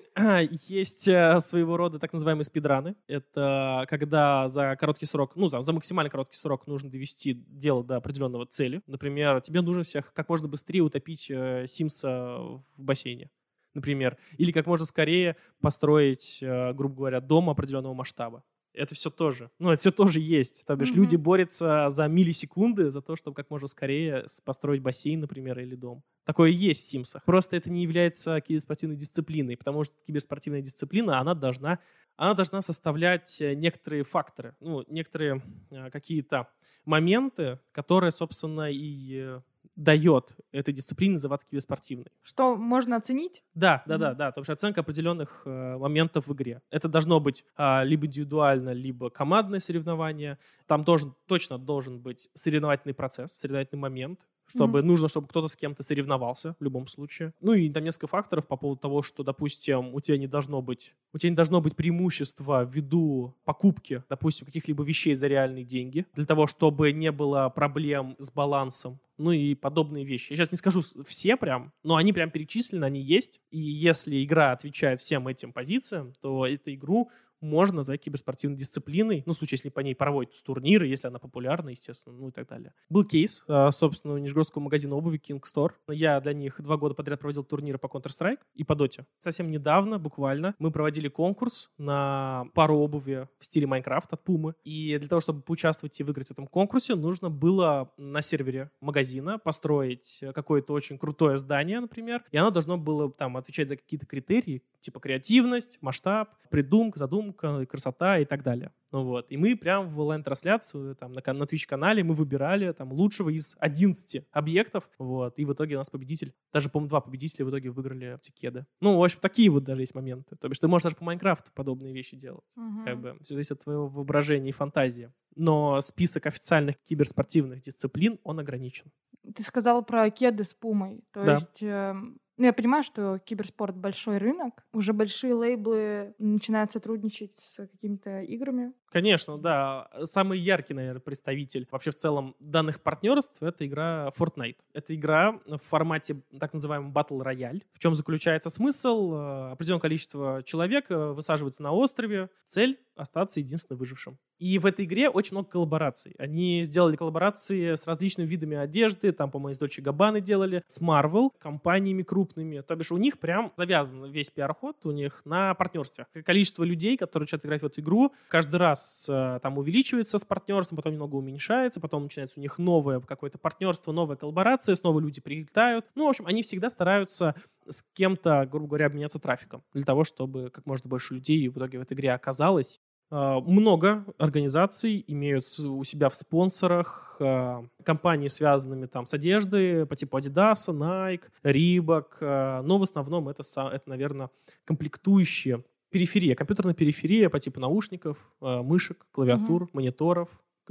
[0.67, 2.95] есть э, своего рода так называемые спидраны.
[3.07, 8.47] Это когда за короткий срок, ну, за максимально короткий срок нужно довести дело до определенного
[8.47, 8.81] цели.
[8.87, 13.29] Например, тебе нужно всех как можно быстрее утопить э, Симса в бассейне
[13.77, 18.43] например, или как можно скорее построить, э, грубо говоря, дом определенного масштаба
[18.77, 19.49] это все тоже.
[19.59, 20.65] Ну, это все тоже есть.
[20.65, 20.95] То бишь, mm-hmm.
[20.95, 26.03] люди борются за миллисекунды, за то, чтобы как можно скорее построить бассейн, например, или дом.
[26.25, 27.23] Такое есть в Симсах.
[27.25, 31.79] Просто это не является киберспортивной дисциплиной, потому что киберспортивная дисциплина, она должна,
[32.15, 36.47] она должна составлять э, некоторые факторы, ну, некоторые э, какие-то
[36.85, 39.39] моменты, которые, собственно, и
[39.77, 42.07] дает этой дисциплине называться киберспортивной.
[42.23, 43.43] Что можно оценить?
[43.53, 43.99] Да, да, mm-hmm.
[43.99, 44.31] да, да.
[44.31, 46.61] То есть оценка определенных э, моментов в игре.
[46.71, 50.39] Это должно быть э, либо индивидуально, либо командное соревнование.
[50.65, 54.83] Там должен, точно должен быть соревновательный процесс, соревновательный момент чтобы mm-hmm.
[54.83, 57.33] нужно, чтобы кто-то с кем-то соревновался в любом случае.
[57.41, 60.93] Ну и там несколько факторов по поводу того, что, допустим, у тебя не должно быть,
[61.13, 66.25] у тебя не должно быть преимущества ввиду покупки, допустим, каких-либо вещей за реальные деньги, для
[66.25, 70.31] того, чтобы не было проблем с балансом ну и подобные вещи.
[70.31, 73.41] Я сейчас не скажу все прям, но они прям перечислены, они есть.
[73.49, 77.09] И если игра отвечает всем этим позициям, то эту игру
[77.41, 81.69] можно назвать киберспортивной дисциплиной, ну, в случае, если по ней проводятся турниры, если она популярна,
[81.69, 82.73] естественно, ну и так далее.
[82.89, 85.71] Был кейс, а, собственно, у нижегородского магазина обуви King Store.
[85.89, 89.05] Я для них два года подряд проводил турниры по Counter-Strike и по Доте.
[89.19, 94.55] Совсем недавно, буквально, мы проводили конкурс на пару обуви в стиле Майнкрафт от Пумы.
[94.63, 99.37] И для того, чтобы поучаствовать и выиграть в этом конкурсе, нужно было на сервере магазина
[99.37, 104.63] построить какое-то очень крутое здание, например, и оно должно было там отвечать за какие-то критерии,
[104.81, 108.71] типа креативность, масштаб, придумка, задумка, красота и так далее.
[108.91, 109.27] Ну вот.
[109.29, 114.25] И мы прям в онлайн-трансляцию там на, на Twitch-канале мы выбирали там лучшего из 11
[114.31, 114.89] объектов.
[114.97, 115.37] Вот.
[115.37, 118.65] И в итоге у нас победитель, даже, по-моему, два победителя в итоге выиграли эти кеды.
[118.81, 120.35] Ну, в общем, такие вот даже есть моменты.
[120.35, 122.45] То бишь ты можешь даже по Майнкрафту подобные вещи делать.
[122.55, 122.85] Угу.
[122.85, 125.11] Как бы все зависит от твоего воображения и фантазии.
[125.35, 128.91] Но список официальных киберспортивных дисциплин, он ограничен.
[129.35, 131.03] Ты сказал про кеды с пумой.
[131.11, 131.33] То да.
[131.33, 131.93] есть э,
[132.37, 134.63] ну, я понимаю, что киберспорт большой рынок.
[134.71, 138.73] Уже большие лейблы начинают сотрудничать с какими-то играми.
[138.91, 139.89] Конечно, да.
[140.03, 144.57] Самый яркий, наверное, представитель вообще в целом данных партнерств— это игра Fortnite.
[144.73, 147.63] Это игра в формате так называемого Battle Royale.
[147.73, 149.13] В чем заключается смысл?
[149.13, 152.29] Э, определенное количество человек э, высаживается на острове.
[152.45, 154.17] Цель— остаться единственно выжившим.
[154.39, 156.15] И в этой игре очень много коллабораций.
[156.17, 161.31] Они сделали коллаборации с различными видами одежды, там, по-моему, из Dolce Gabbana делали, с Marvel,
[161.39, 162.26] компаниями крупными.
[162.33, 166.07] То бишь у них прям завязан весь пиар-ход у них на партнерстве.
[166.25, 170.77] Количество людей, которые начинают играть в эту игру, каждый раз э, там увеличивается с партнерством,
[170.77, 175.85] потом немного уменьшается, потом начинается у них новое какое-то партнерство, новая коллаборация, снова люди прилетают.
[175.95, 177.35] Ну, в общем, они всегда стараются
[177.67, 181.79] с кем-то, грубо говоря, обменяться трафиком для того, чтобы как можно больше людей в итоге
[181.79, 189.05] в этой игре оказалось много организаций имеют у себя в спонсорах а, компании, связанными там
[189.05, 194.29] с одеждой по типу Adidas, Nike, Reebok, а, но в основном это, это наверное,
[194.65, 199.69] комплектующие периферия, компьютерная периферия по типу наушников, мышек, клавиатур, угу.
[199.73, 200.29] мониторов,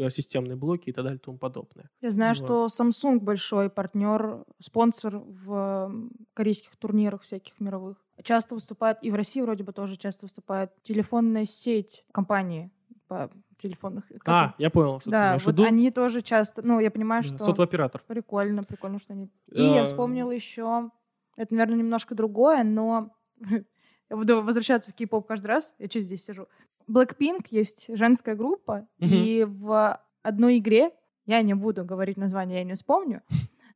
[0.09, 1.91] системные блоки и так далее и тому подобное.
[2.01, 2.45] Я знаю, вот.
[2.45, 5.93] что Samsung большой партнер, спонсор в
[6.35, 7.97] корейских турнирах всяких мировых.
[8.23, 12.71] Часто выступает, и в России вроде бы тоже часто выступает телефонная сеть компании
[13.09, 14.05] по телефонных.
[14.27, 15.65] А, я понял, что да, ты имеешь вот виду.
[15.65, 17.39] они тоже часто, ну, я понимаю, что...
[17.39, 18.03] Сотовый оператор.
[18.07, 19.31] Прикольно, прикольно, что они...
[19.53, 19.85] И я а.
[19.85, 20.91] вспомнила еще,
[21.37, 26.25] это, наверное, немножко другое, но я буду возвращаться в кей-поп каждый раз, я что здесь
[26.25, 26.49] сижу.
[26.90, 30.90] Blackpink есть женская группа, и в одной игре,
[31.27, 33.22] я не буду говорить название, я не вспомню,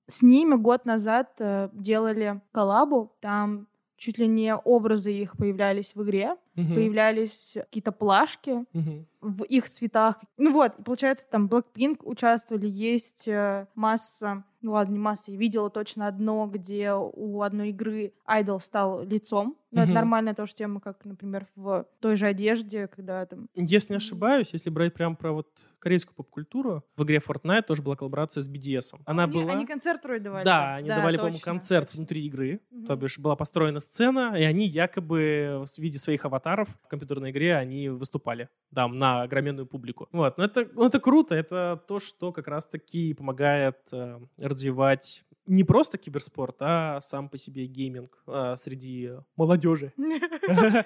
[0.06, 6.02] с ними год назад э, делали коллабу, там чуть ли не образы их появлялись в
[6.02, 6.74] игре, угу.
[6.74, 9.06] появлялись какие-то плашки угу.
[9.20, 10.20] в их цветах.
[10.36, 15.70] Ну вот, получается, там Blackpink участвовали, есть э, масса, ну ладно, не масса, я видела
[15.70, 19.56] точно одно, где у одной игры Айдол стал лицом.
[19.70, 19.84] Но угу.
[19.84, 23.48] это нормальная тоже тема, как, например, в той же одежде, когда там...
[23.54, 25.46] Если не ошибаюсь, если брать прям про вот
[25.78, 28.98] корейскую поп-культуру, в игре Fortnite тоже была коллаборация с BDS.
[29.06, 29.52] Она они, была...
[29.52, 30.44] Они концерт вроде давали.
[30.44, 32.60] Да, они да, давали, по-моему, концерт внутри игры.
[32.70, 32.86] Угу.
[32.86, 37.30] То бишь была построена сцена, и они якобы в виде своих аватаров аватаров в компьютерной
[37.30, 40.08] игре, они выступали там на огроменную публику.
[40.12, 45.64] Вот, но это, ну, это круто, это то, что как раз-таки помогает э, развивать не
[45.64, 49.92] просто киберспорт, а сам по себе гейминг а, среди молодежи.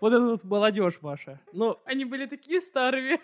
[0.00, 1.40] Вот это вот молодежь ваша.
[1.84, 3.20] Они были такие старыми.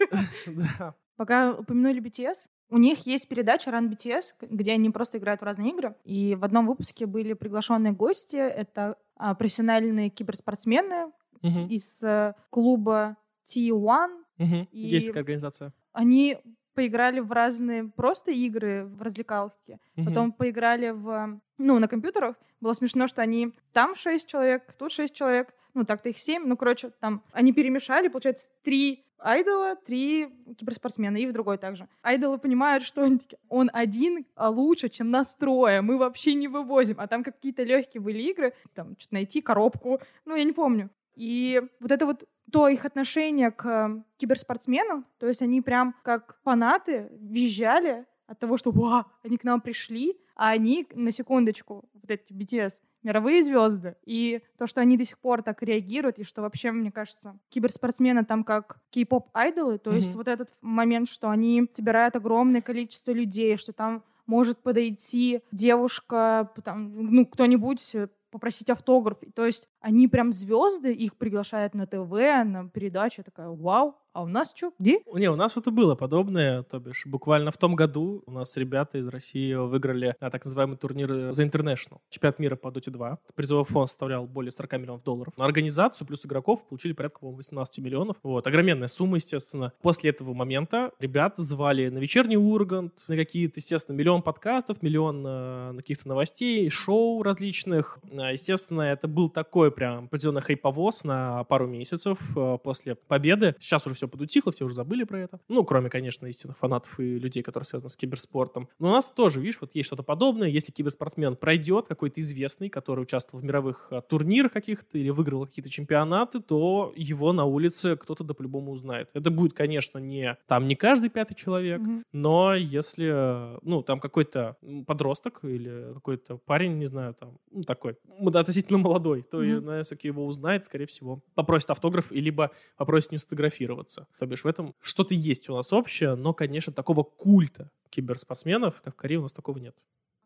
[1.17, 5.73] Пока упомянули BTS, у них есть передача Run BTS, где они просто играют в разные
[5.73, 5.95] игры.
[6.05, 8.37] И в одном выпуске были приглашенные гости.
[8.37, 11.67] Это а, профессиональные киберспортсмены угу.
[11.69, 13.17] из а, клуба
[13.49, 14.09] T1.
[14.39, 14.69] Угу.
[14.71, 15.73] И есть такая организация.
[15.93, 16.39] Они
[16.75, 20.07] поиграли в разные просто игры в развлекалке, угу.
[20.07, 22.37] потом поиграли в, ну, на компьютерах.
[22.61, 26.57] Было смешно, что они там шесть человек, тут шесть человек, ну, так-то их семь, ну,
[26.57, 31.89] короче, там они перемешали, получается, три айдола, три киберспортсмена, и в другой также.
[32.03, 36.97] Айдолы понимают, что он, он один а лучше, чем настроя, мы вообще не вывозим.
[36.99, 40.91] А там какие-то легкие были игры, там что-то найти коробку, ну, я не помню.
[41.15, 47.09] И вот это вот то их отношение к киберспортсменам, то есть они прям как фанаты
[47.21, 52.33] визжали от того, что «Ва, они к нам пришли», а они, на секундочку, вот эти
[52.33, 53.97] BTS, мировые звезды.
[54.05, 58.25] И то, что они до сих пор так реагируют, и что вообще, мне кажется, киберспортсмены
[58.25, 59.97] там как кей-поп-айдолы, то mm-hmm.
[59.97, 66.51] есть вот этот момент, что они собирают огромное количество людей, что там может подойти девушка,
[66.63, 67.97] там, ну, кто-нибудь
[68.31, 69.19] попросить автограф.
[69.35, 72.11] То есть они прям звезды, их приглашают на ТВ,
[72.45, 73.23] на передачу.
[73.23, 74.99] такая, вау, а у нас что, где?
[75.13, 78.57] Не, у нас вот и было подобное, то бишь буквально в том году у нас
[78.57, 83.19] ребята из России выиграли а, так называемый турнир The International, чемпионат мира по Dota 2.
[83.37, 85.35] Призовой фонд составлял более 40 миллионов долларов.
[85.37, 88.17] На организацию плюс игроков получили порядка, по 18 миллионов.
[88.25, 89.73] Вот, огроменная сумма, естественно.
[89.83, 95.75] После этого момента ребята звали на вечерний Ургант, на какие-то, естественно, миллион подкастов, миллион э,
[95.77, 98.01] каких-то новостей, шоу различных.
[98.11, 103.55] А, естественно, это был такой прям определенный хайповоз на пару месяцев э, после победы.
[103.59, 105.41] Сейчас уже все подутихло, все уже забыли про это.
[105.49, 108.69] Ну, кроме, конечно, истинных фанатов и людей, которые связаны с киберспортом.
[108.79, 110.49] Но у нас тоже, видишь, вот есть что-то подобное.
[110.49, 115.71] Если киберспортсмен пройдет, какой-то известный, который участвовал в мировых а, турнирах каких-то или выиграл какие-то
[115.71, 119.11] чемпионаты, то его на улице кто-то да по-любому узнает.
[119.15, 122.03] Это будет, конечно, не там не каждый пятый человек, mm-hmm.
[122.13, 127.97] но если, ну, там какой-то подросток или какой-то парень, не знаю, там, ну, такой,
[128.35, 129.58] относительно молодой, то, mm-hmm.
[129.61, 134.07] Наверное, его узнает, скорее всего, попросит автограф, и либо попросит не сфотографироваться заниматься.
[134.19, 138.95] То бишь в этом что-то есть у нас общее, но, конечно, такого культа киберспортсменов, как
[138.95, 139.75] в Корее, у нас такого нет.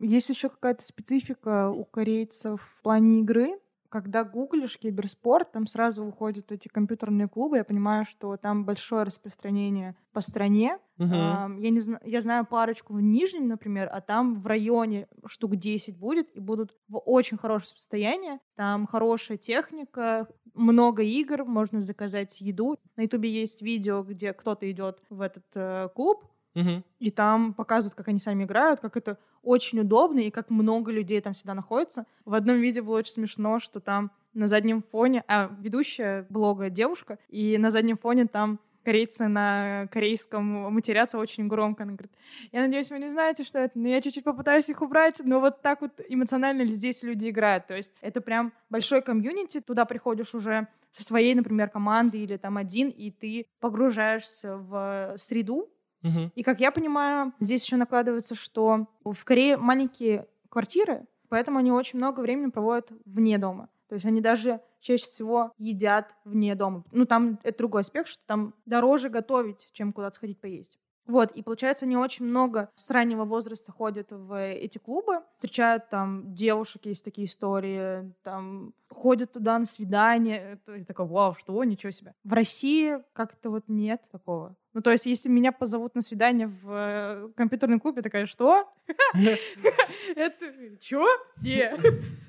[0.00, 3.58] Есть еще какая-то специфика у корейцев в плане игры
[3.92, 7.58] когда гуглишь киберспорт, там сразу выходят эти компьютерные клубы.
[7.58, 10.78] Я понимаю, что там большое распространение по стране.
[10.98, 11.60] Uh-huh.
[11.60, 15.98] Я, не знаю, я знаю парочку в Нижнем, например, а там в районе штук 10
[15.98, 18.38] будет, и будут в очень хорошем состоянии.
[18.56, 22.78] Там хорошая техника, много игр, можно заказать еду.
[22.96, 26.82] На Ютубе есть видео, где кто-то идет в этот э, клуб, Угу.
[26.98, 31.20] И там показывают, как они сами играют, как это очень удобно и как много людей
[31.20, 32.06] там всегда находится.
[32.24, 37.18] В одном видео было очень смешно, что там на заднем фоне, а ведущая блога девушка,
[37.28, 41.84] и на заднем фоне там корейцы на корейском матерятся очень громко.
[41.84, 42.12] Она говорит,
[42.50, 45.62] я надеюсь, вы не знаете, что это, но я чуть-чуть попытаюсь их убрать, но вот
[45.62, 47.66] так вот эмоционально здесь люди играют.
[47.66, 52.56] То есть это прям большой комьюнити, туда приходишь уже со своей, например, командой или там
[52.56, 55.70] один, и ты погружаешься в среду.
[56.02, 56.32] Мгм.
[56.34, 61.98] И, как я понимаю, здесь еще накладывается, что в Корее маленькие квартиры, поэтому они очень
[61.98, 63.68] много времени проводят вне дома.
[63.88, 66.84] То есть они даже чаще всего едят вне дома.
[66.92, 70.78] Ну, там это другой аспект, что там дороже готовить, чем куда-то сходить поесть.
[71.06, 76.32] Вот, и получается, они очень много с раннего возраста ходят в эти клубы, встречают там
[76.32, 82.14] девушек, есть такие истории, там ходят туда на свидание, и такой, вау, что, ничего себе.
[82.22, 84.54] В России как-то вот нет такого.
[84.74, 88.72] Ну, то есть, если меня позовут на свидание в э, компьютерный клуб, я такая, что?
[90.16, 91.06] Это чё?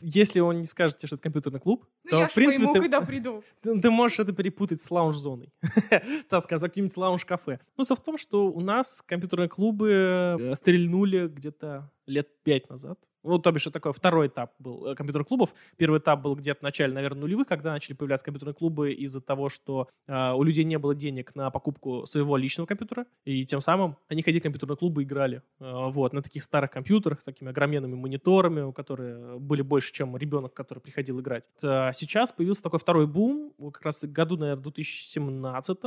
[0.02, 3.02] Если он не скажет тебе, что это компьютерный клуб, Ну, то, в принципе, ты, когда
[3.02, 3.44] приду.
[3.62, 5.52] ты, можешь это перепутать с лаунж-зоной.
[6.30, 7.60] Так скажем, каким-нибудь лаунж-кафе.
[7.78, 13.00] Ну, в том, что у нас компьютерные клубы э, стрельнули где-то лет пять назад.
[13.24, 15.54] Ну, то бишь, это такой второй этап был э, компьютерных клубов.
[15.78, 19.50] Первый этап был где-то в начале, наверное, нулевых, когда начали появляться компьютерные клубы из-за того,
[19.50, 23.98] что э, у людей не было денег на покупку своего личного компьютера, и тем самым
[24.10, 25.42] они ходили в компьютерные клубы и играли.
[25.60, 30.18] Э, вот, на таких старых компьютерах, с такими огроменными мониторами, у которых были больше, чем
[30.18, 31.46] ребенок, который приходил играть.
[31.62, 35.78] Э, сейчас появился такой второй бум, как раз в году, наверное, в 2017,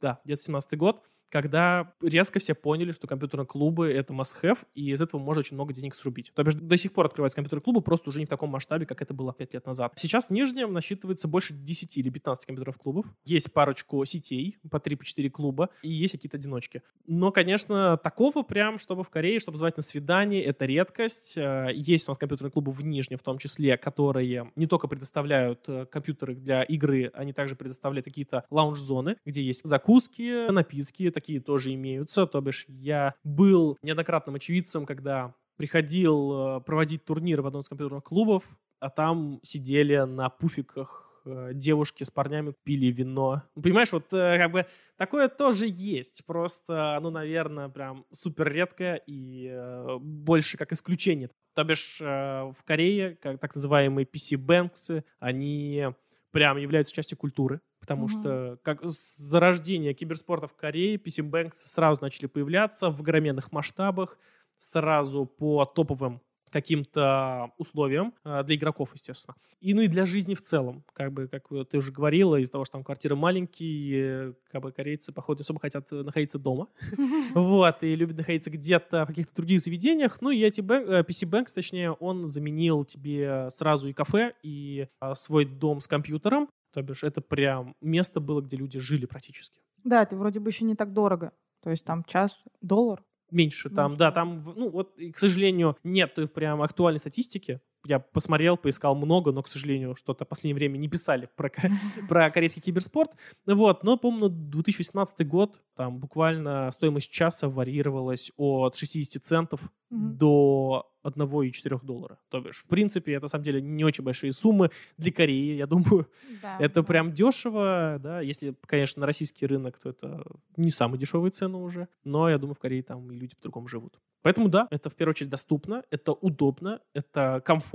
[0.00, 5.00] да, где-то 17 год, когда резко все поняли, что компьютерные клубы— это must-have, и из
[5.00, 6.30] этого можно очень много денег срубить.
[6.34, 9.00] То бишь до сих пор открываются компьютерные клубы, просто уже не в таком масштабе, как
[9.00, 9.94] это было 5 лет назад.
[9.96, 13.06] Сейчас в Нижнем насчитывается больше 10 или 15 компьютерных клубов.
[13.24, 16.82] Есть парочку сетей, по 3-4 клуба, и есть какие-то одиночки.
[17.06, 21.38] Но, конечно, такого прям, чтобы в Корее, чтобы звать на свидание, это редкость.
[21.38, 25.64] Э, Есть у нас компьютерные клубы в Нижнем, в том числе, которые не только предоставляют
[25.66, 31.72] э, компьютеры для игры, они также предоставляют какие-то лаунж-зоны, где есть закуски, напитки, такие тоже
[31.74, 32.26] имеются.
[32.26, 38.04] То бишь я был неоднократным очевидцем, когда приходил э, проводить турнир в одном из компьютерных
[38.04, 38.42] клубов,
[38.80, 43.42] а там сидели на пуфиках э, девушки с парнями пили вино.
[43.54, 46.26] Понимаешь, вот э, как бы такое тоже есть.
[46.26, 51.30] Просто оно, наверное, прям супер редкое и э, больше как исключение.
[51.54, 55.86] То бишь э, в Корее, как так называемые PC-бэнксы, они
[56.32, 58.08] прям являются частью культуры, потому Мгм.
[58.08, 64.16] что как с зарождения киберспорта в Корее PC-бэнксы сразу начали появляться в огроменных масштабах,
[64.56, 69.34] сразу по топовым каким-то условиям э, для игроков, естественно.
[69.60, 70.84] И, ну и для жизни в целом.
[70.92, 74.70] Как бы, как ты уже говорила, из-за того, что там квартиры маленькие, э, как бы
[74.70, 76.68] корейцы, походу, особо хотят э, находиться дома.
[77.34, 80.20] Вот, и любят находиться где-то в каких-то других заведениях.
[80.20, 85.14] Ну, и эти э, PC Banks, точнее, он заменил тебе сразу и кафе, и а,
[85.14, 86.48] свой дом с компьютером.
[86.72, 89.60] То бишь, это прям место было, где люди жили практически.
[89.84, 91.32] Да, это вроде бы еще не так дорого.
[91.62, 93.04] То есть там час доллар.
[93.30, 94.12] Меньше там, Меньше, да, да.
[94.12, 97.60] там, ну вот, и, к сожалению, нет прям актуальной статистики.
[97.84, 101.50] Я посмотрел, поискал много, но, к сожалению, что-то в последнее время не писали про,
[102.08, 103.10] про корейский киберспорт.
[103.46, 111.80] Вот, но, помню, 2018 год, там буквально стоимость часа варьировалась от 60 центов до 1,4
[111.82, 112.18] доллара.
[112.30, 115.66] То бишь, в принципе, это, на самом деле, не очень большие суммы для Кореи, я
[115.66, 116.08] думаю.
[116.40, 116.82] Да, Это да.
[116.82, 118.20] прям дешево, да.
[118.20, 120.24] Если, конечно, на российский рынок, то это
[120.56, 121.88] не самые дешевые цены уже.
[122.04, 123.98] Но я думаю, в Корее там и люди по-другому живут.
[124.22, 127.71] Поэтому да, это в первую очередь доступно, это удобно, это комфортно,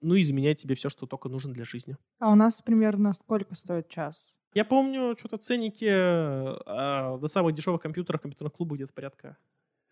[0.00, 1.96] ну и заменяет тебе все, что только нужно для жизни.
[2.18, 4.30] А у нас примерно сколько стоит час?
[4.54, 9.38] Я помню, что-то ценники э, на самых дешевых компьютерах, компьютерных клубах где-то порядка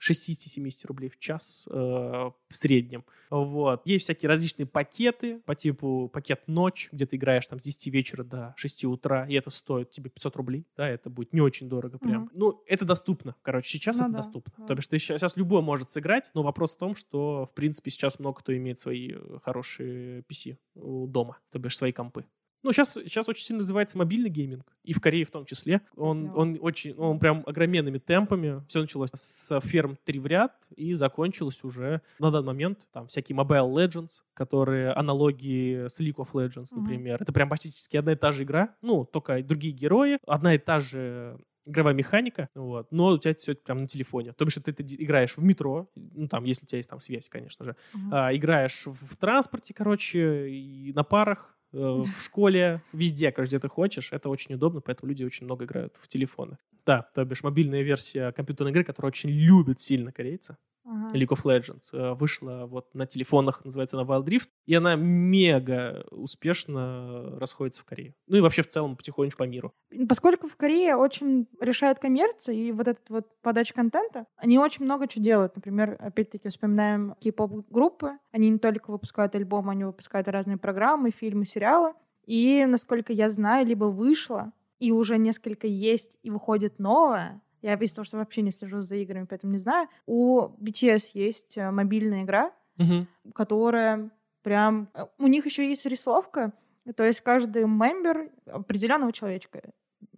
[0.01, 3.05] 60-70 рублей в час э, в среднем.
[3.31, 3.83] Вот.
[3.85, 8.25] Есть всякие различные пакеты по типу пакет ночь, где ты играешь там с 10 вечера
[8.25, 10.67] до 6 утра, и это стоит тебе 500 рублей.
[10.77, 12.23] Да, это будет не очень дорого прям.
[12.23, 12.31] Мгм.
[12.35, 13.37] Ну, это доступно.
[13.43, 14.53] Короче, сейчас Ну это да, доступно.
[14.59, 14.67] да.
[14.67, 18.19] То бишь ты сейчас, любой может сыграть, но вопрос в том, что, в принципе, сейчас
[18.19, 22.25] много кто имеет свои э, хорошие PC дома, то бишь свои компы.
[22.63, 25.81] Ну, сейчас, сейчас очень сильно развивается мобильный гейминг, и в Корее в том числе.
[25.97, 26.35] Он, Да.
[26.35, 28.63] он очень, он прям огроменными темпами.
[28.69, 33.37] Все началось с ферм 3 в ряд и закончилось уже на данный момент там всякие
[33.37, 37.19] Mobile Legends, которые аналогии с League of Legends, например.
[37.21, 40.81] Это прям практически одна и та же игра, ну, только другие герои, одна и та
[40.81, 44.33] же игровая механика, вот, но у тебя все это прям на телефоне.
[44.33, 47.29] То бишь, ты, ты играешь в метро, ну, там, если у тебя есть там связь,
[47.29, 48.11] конечно же, Мгм.
[48.13, 54.13] а, играешь в, транспорте, короче, и на парах, в школе, везде, короче, где ты хочешь.
[54.13, 56.59] Это очень удобно, поэтому люди очень много играют в телефоны.
[56.87, 61.17] Да, то бишь мобильная версия компьютерной игры, которую очень любят сильно корейцы, Ага.
[61.17, 66.07] League of Legends, э, вышла вот на телефонах, называется она Wild Rift, и она мега
[66.11, 68.15] успешно расходится в Корее.
[68.27, 69.73] Ну и вообще в целом потихонечку по миру.
[70.09, 75.07] Поскольку в Корее очень решает коммерция и вот этот вот подача контента, они очень много
[75.07, 75.57] чего делают.
[75.57, 78.19] Например, опять-таки вспоминаем кей-поп группы.
[78.33, 81.95] Они не только выпускают альбомы, они выпускают разные программы, фильмы, сериалы.
[82.27, 87.41] И, насколько я знаю, либо вышло, и уже несколько есть, и выходит новое.
[87.63, 89.89] Я из того, что вообще не слежу за играми, поэтому не знаю.
[90.07, 93.07] У BTS есть э, мобильная игра, Мгм.
[93.35, 94.11] которая
[94.43, 94.89] прям...
[94.95, 96.53] э, У них еще есть рисовка,
[96.97, 99.61] то есть каждый мембер определенного человечка.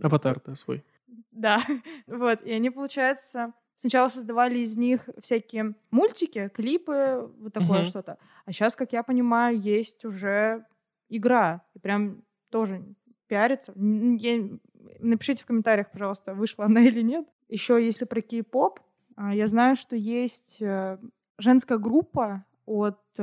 [0.00, 0.84] Аватар, да, свой.
[1.32, 1.60] Да,
[2.06, 2.42] вот.
[2.44, 7.84] И они, получается, сначала создавали из них всякие мультики, клипы, вот такое Мгм.
[7.86, 8.18] что-то.
[8.44, 10.64] А сейчас, как я понимаю, есть уже
[11.08, 11.64] игра.
[11.74, 12.84] И прям тоже
[13.26, 13.72] пиарится.
[13.76, 14.48] Я-
[15.00, 17.26] Напишите в комментариях, пожалуйста, вышла она или нет.
[17.48, 18.80] Еще, если про кей-поп,
[19.16, 20.98] а, я знаю, что есть э,
[21.38, 23.22] женская группа от э,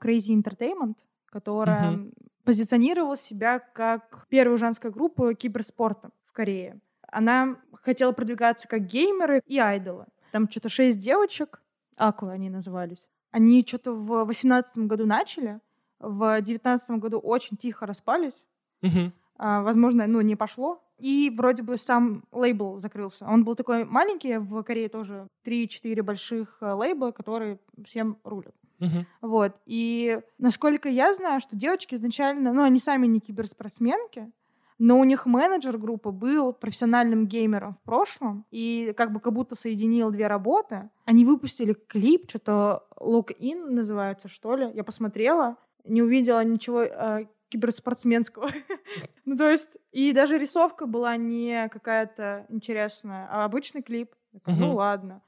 [0.00, 0.96] Crazy Entertainment,
[1.26, 2.12] которая Мгм.
[2.44, 6.80] позиционировала себя как первая женская группа киберспорта в Корее.
[7.10, 10.06] Она хотела продвигаться как геймеры и айдолы.
[10.32, 11.62] Там что-то шесть девочек,
[11.96, 13.08] Аква они назывались.
[13.30, 15.60] Они что-то в восемнадцатом году начали,
[15.98, 18.46] в девятнадцатом году очень тихо распались.
[18.82, 19.12] Мгм.
[19.36, 20.82] А, возможно, ну, не пошло.
[20.98, 23.26] И вроде бы сам лейбл закрылся.
[23.26, 28.54] Он был такой маленький, в Корее тоже 3-4 больших э, лейбла, которые всем рулят.
[28.80, 29.06] Мгм.
[29.22, 29.56] Вот.
[29.66, 34.30] И насколько я знаю, что девочки изначально, ну, они сами не киберспортсменки,
[34.78, 39.56] но у них менеджер группы был профессиональным геймером в прошлом, и как бы как будто
[39.56, 40.88] соединил две работы.
[41.04, 44.70] Они выпустили клип, что-то Look In называется, что ли.
[44.72, 48.50] Я посмотрела, не увидела ничего э, киберспортсменского.
[49.24, 54.14] ну, то есть, и даже рисовка была не какая-то интересная, а обычный клип.
[54.32, 55.22] Я такая, Ну, ладно.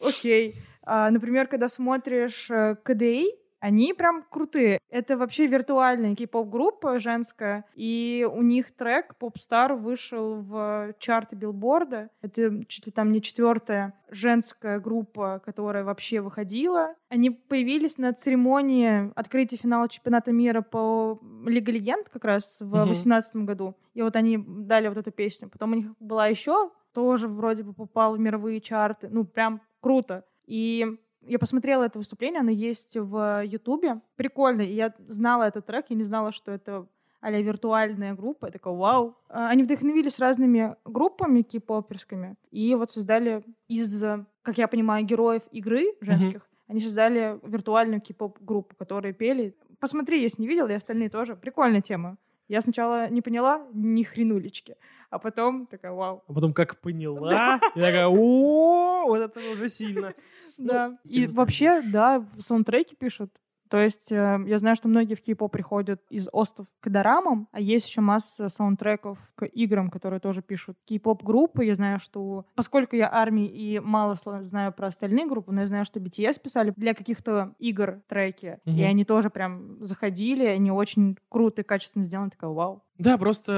[0.00, 0.56] Окей.
[0.82, 3.26] А, например, когда смотришь э, КДИ,
[3.60, 4.78] они прям крутые.
[4.88, 12.10] Это вообще виртуальная кей-поп-группа женская, и у них трек Popstar вышел в чарты билборда.
[12.22, 16.94] Это чуть ли там не четвертая женская группа, которая вообще выходила.
[17.08, 22.84] Они появились на церемонии открытия финала чемпионата мира по Лига Легенд как раз в Мгм.
[22.84, 23.74] 2018 году.
[23.94, 25.48] И вот они дали вот эту песню.
[25.48, 29.08] Потом у них была еще, тоже вроде бы попала в мировые чарты.
[29.10, 30.24] Ну, прям круто.
[30.46, 30.86] И
[31.22, 34.00] я посмотрела это выступление, оно есть в Ютубе.
[34.16, 34.62] Прикольно.
[34.62, 36.86] И я знала этот трек, я не знала, что это
[37.20, 38.46] а виртуальная группа.
[38.46, 39.16] Я такая, вау.
[39.28, 44.00] А, Они вдохновились разными группами кей-поперскими и вот создали из,
[44.42, 49.56] как я понимаю, героев игры женских, они создали виртуальную кей-поп-группу, которые пели.
[49.80, 51.34] Посмотри, если не видел, и остальные тоже.
[51.34, 52.18] Прикольная тема.
[52.46, 54.76] Я сначала не поняла ни хренулечки,
[55.10, 56.22] а потом такая, вау.
[56.26, 60.14] А потом как поняла, я такая, о, вот это уже сильно.
[60.58, 60.88] Да.
[60.88, 63.30] Ну, И тем вообще, да, саундтреки пишут.
[63.70, 67.60] То есть э, я знаю, что многие в кей-поп приходят из остов к дорамам, а
[67.60, 71.66] есть еще масса саундтреков к играм, которые тоже пишут кей-поп-группы.
[71.66, 72.46] Я знаю, что...
[72.54, 76.72] Поскольку я армии и мало знаю про остальные группы, но я знаю, что BTS писали
[76.76, 78.84] для каких-то игр треки, и Мгм.
[78.84, 82.30] они тоже прям заходили, они очень круто и качественно сделаны.
[82.30, 82.82] Такая, вау.
[82.96, 83.52] Да, просто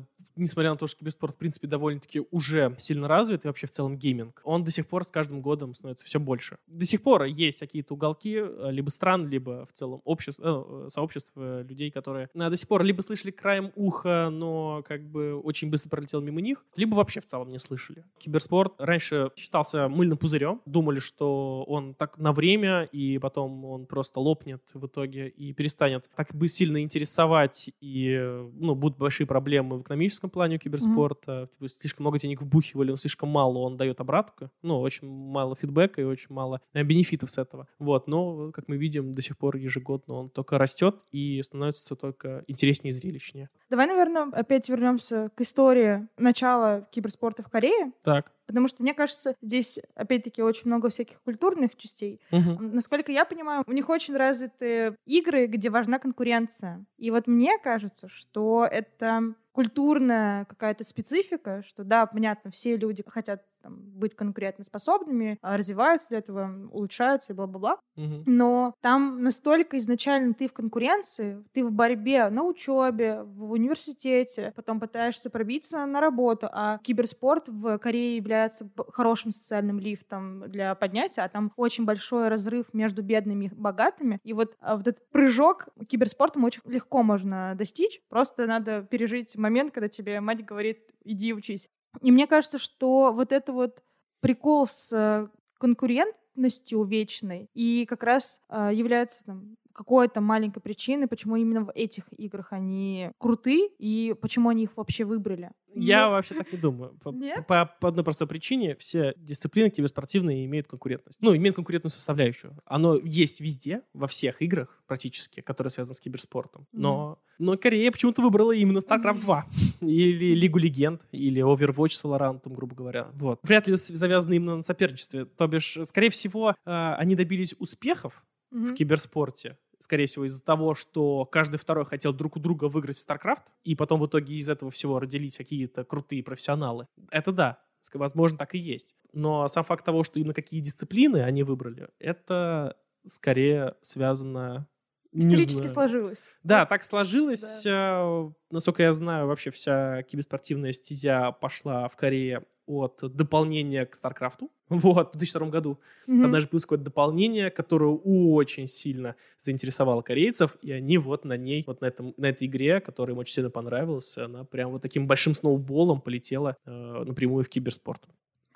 [0.00, 0.04] э,
[0.40, 3.96] несмотря на то, что киберспорт, в принципе, довольно-таки уже сильно развит, и вообще в целом
[3.96, 6.58] гейминг, он до сих пор с каждым годом становится все больше.
[6.66, 11.32] До сих пор есть какие-то уголки, э, либо стран, либо в целом обществ, э, сообществ
[11.36, 15.90] людей, которые э, до сих пор либо слышали краем уха, но как бы очень быстро
[15.90, 18.04] пролетел мимо них, либо вообще в целом не слышали.
[18.18, 24.20] Киберспорт раньше считался мыльным пузырем, думали, что он так на время, и потом он просто
[24.20, 29.78] лопнет в итоге и перестанет так бы сильно интересовать, и э, ну, будут большие проблемы
[29.78, 31.48] в экономическом плане у киберспорта.
[31.58, 34.50] Типа, слишком много денег вбухивали, но слишком мало он дает обратку.
[34.62, 37.68] Ну, очень мало фидбэка и очень мало э, бенефитов с этого.
[37.78, 42.44] Вот, но, как мы видим, до сих пор ежегодно он только растет и становится только
[42.46, 43.50] интереснее и зрелищнее.
[43.70, 47.92] Давай, наверное, опять вернемся к истории начала киберспорта в Корее.
[48.02, 48.32] Так.
[48.46, 52.20] Потому что, мне кажется, здесь, опять-таки, очень много всяких культурных частей.
[52.32, 52.74] Мгм.
[52.74, 56.84] Насколько я понимаю, у них очень развиты игры, где важна конкуренция.
[56.98, 63.44] И вот мне кажется, что это культурная какая-то специфика, что да, понятно, все люди хотят
[63.62, 67.78] там, быть конкурентоспособными, а развиваются для этого, улучшаются и бла-бла-бла.
[67.96, 68.24] Мгм.
[68.26, 74.80] Но там настолько изначально ты в конкуренции, ты в борьбе на учебе, в университете, потом
[74.80, 81.28] пытаешься пробиться на работу, а киберспорт в Корее является хорошим социальным лифтом для поднятия, а
[81.28, 84.20] там очень большой разрыв между бедными и богатыми.
[84.24, 89.72] И вот, а, вот этот прыжок киберспортом очень легко можно достичь, просто надо пережить момент,
[89.72, 91.68] когда тебе мать говорит, иди учись.
[92.02, 93.82] И мне кажется, что вот это вот
[94.20, 95.28] прикол с э,
[95.58, 102.04] конкурентностью вечной и как раз э, является там, какой-то маленькой причины, почему именно в этих
[102.18, 105.50] играх они круты и почему они их вообще выбрали?
[105.74, 106.98] Я Ну, вообще так не думаю.
[107.02, 107.46] По, Нет?
[107.46, 111.22] по- по одной простой причине все дисциплины киберспортивные имеют конкурентность.
[111.22, 112.56] Ну, имеют конкурентную составляющую.
[112.66, 116.66] Оно есть везде, во всех играх практически, которые связаны с киберспортом.
[116.72, 119.46] Но, но Корея почему-то выбрала именно StarCraft 2.
[119.80, 123.08] Или Лигу Легенд, или Overwatch с Valorant, грубо говоря.
[123.14, 123.38] Вот.
[123.44, 125.24] Вряд ли завязаны именно на соперничестве.
[125.24, 126.54] То бишь, скорее всего, э,
[126.98, 128.74] они добились успехов в Мгм.
[128.74, 129.56] киберспорте.
[129.80, 133.74] Скорее всего, из-за того, что каждый второй хотел друг у друга выиграть в StarCraft, и
[133.74, 136.86] потом в итоге из этого всего родились какие-то крутые профессионалы.
[137.10, 137.62] Это да,
[137.94, 138.94] возможно, так и есть.
[139.12, 142.76] Но сам факт того, что именно какие дисциплины они выбрали, это
[143.06, 144.68] скорее связано...
[145.12, 146.30] Исторически сложилось.
[146.42, 147.64] Да, так сложилось.
[147.66, 154.50] э, Насколько я знаю, вообще вся киберспортивная стезя пошла в Корее от дополнения к Старкрафту.
[154.68, 155.80] Вот, в 2002 году.
[156.06, 156.22] Мгм.
[156.22, 161.64] Там даже было какое-то дополнение, которое очень сильно заинтересовало корейцев, и они вот на ней,
[161.66, 165.08] вот на, этом, на этой игре, которая им очень сильно понравилась, она прям вот таким
[165.08, 166.70] большим сноуболом полетела э,
[167.04, 168.00] напрямую в киберспорт.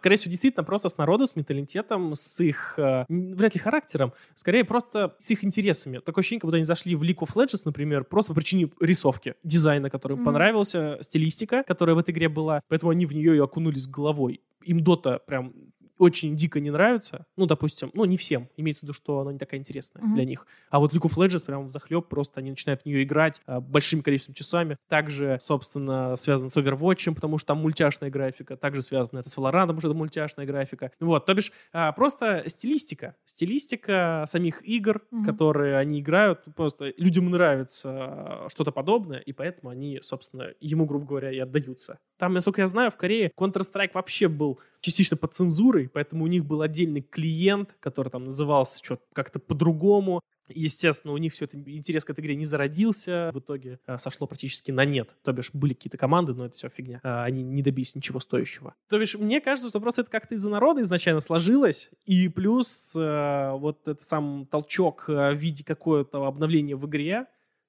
[0.04, 4.62] Скорее всего, действительно, просто с народом, с менталитетом, с их, э, вряд ли характером, скорее
[4.62, 5.96] просто с их интересами.
[6.00, 9.34] Такое ощущение, как будто они зашли в League of Legends, например, просто по причине рисовки,
[9.44, 10.26] дизайна, который им Мгм.
[10.26, 14.42] понравился, стилистика, которая в этой игре была, поэтому они в нее и окунулись головой.
[14.64, 15.54] Им Дота прям
[15.98, 19.38] очень дико не нравится, ну, допустим, ну, не всем, имеется в виду, что она не
[19.38, 20.14] такая интересная Мгм.
[20.14, 20.46] для них.
[20.70, 23.60] А вот League of Legends прям в захлеб просто они начинают в нее играть а,
[23.60, 24.76] большим количеством часами.
[24.88, 28.56] Также, собственно, связано с Overwatch, потому что там мультяшная графика.
[28.56, 30.90] Также связано это с Valorant, потому что это мультяшная графика.
[31.00, 33.14] Вот, то бишь, а, просто стилистика.
[33.24, 35.24] Стилистика самих игр, Мгм.
[35.24, 36.40] которые они играют.
[36.56, 41.98] Просто людям нравится что-то подобное, и поэтому они, собственно, ему, грубо говоря, и отдаются.
[42.18, 46.44] Там, насколько я знаю, в Корее Counter-Strike вообще был частично под цензурой, поэтому у них
[46.44, 50.20] был отдельный клиент, который там назывался что-то как-то по-другому.
[50.48, 54.26] Естественно, у них все это интерес к этой игре не зародился, в итоге э, сошло
[54.26, 55.16] практически на нет.
[55.24, 57.00] То бишь были какие-то команды, но это все фигня.
[57.02, 58.74] А, они не добились ничего стоящего.
[58.90, 63.52] То бишь мне кажется, что просто это как-то из-за народа изначально сложилось, и плюс э,
[63.52, 67.24] вот этот сам толчок э, в виде какого-то обновления в игре,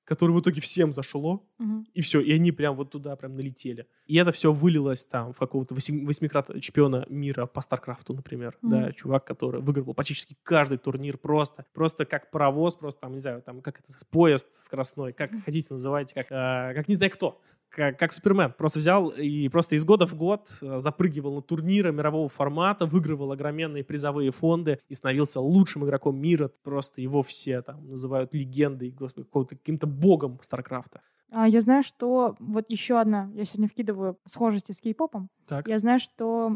[0.06, 1.88] которое в итоге всем зашло, Мгм.
[1.94, 3.88] и все, и они прям вот туда прям налетели.
[4.06, 8.58] И это все вылилось там в какого-то восьми- восьмикратного чемпиона мира по Старкрафту, например.
[8.62, 8.72] Мгм.
[8.72, 13.42] Да, чувак, который выиграл практически каждый турнир просто, просто как паровоз, просто там, не знаю,
[13.42, 17.42] там, как это, поезд скоростной, как хотите называйте, как, э, как не знаю кто.
[17.76, 18.54] Как, как Супермен.
[18.58, 23.34] Просто взял и просто из года в год э, запрыгивал на турниры мирового формата, выигрывал
[23.34, 26.50] огроменные призовые фонды и становился лучшим игроком мира.
[26.64, 31.02] Просто его все там называют легендой, господи, каким-то богом Старкрафта.
[31.32, 35.28] А, Я знаю, что вот еще одна, я сегодня вкидываю схожести с кей-попом.
[35.48, 35.68] Так.
[35.68, 36.56] Я знаю, что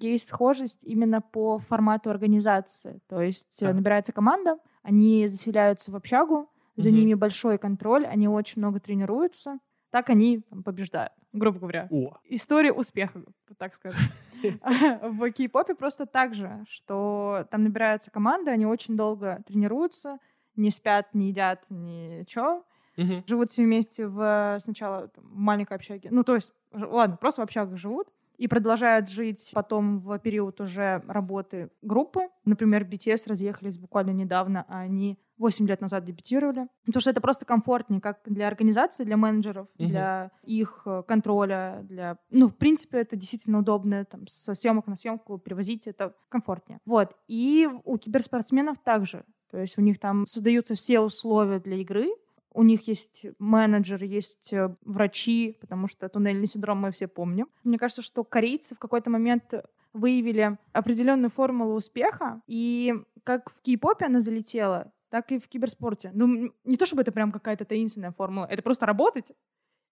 [0.00, 3.00] есть схожесть именно по формату организации.
[3.06, 3.74] То есть э, Так.
[3.74, 6.98] набирается команда, они заселяются в общагу, за Мгм.
[6.98, 9.58] ними большой контроль, они очень много тренируются.
[9.94, 11.86] Так они там, побеждают, грубо говоря.
[11.88, 13.22] О, История успеха,
[13.56, 14.00] так скажем.
[14.42, 20.18] В кей-попе просто так же, что там набираются команды, они очень долго тренируются,
[20.56, 22.64] не спят, не едят, ничего.
[22.96, 23.22] Мгм.
[23.28, 26.08] Живут все вместе в сначала там, маленькой общаге.
[26.10, 31.04] Ну, то есть, ладно, просто в общагах живут и продолжают жить потом в период уже
[31.06, 32.22] работы группы.
[32.44, 36.68] Например, BTS разъехались буквально недавно, а они 8 лет назад дебютировали.
[36.84, 39.88] Потому что это просто комфортнее как для организации, для менеджеров, Мгм.
[39.88, 42.18] для их э, контроля, для...
[42.30, 46.80] Ну, в принципе, это действительно удобно, там, со съемок на съемку перевозить, это комфортнее.
[46.84, 47.16] Вот.
[47.28, 49.24] И у киберспортсменов также.
[49.50, 52.08] То есть у них там создаются все условия для игры,
[52.52, 57.48] у них есть менеджер, есть э, врачи, потому что туннельный синдром мы все помним.
[57.64, 59.52] Мне кажется, что корейцы в какой-то момент
[59.92, 66.10] выявили определенную формулу успеха, и как в кей-попе она залетела, так и в киберспорте.
[66.12, 69.30] Ну, не то чтобы это прям какая-то таинственная формула, это просто работать,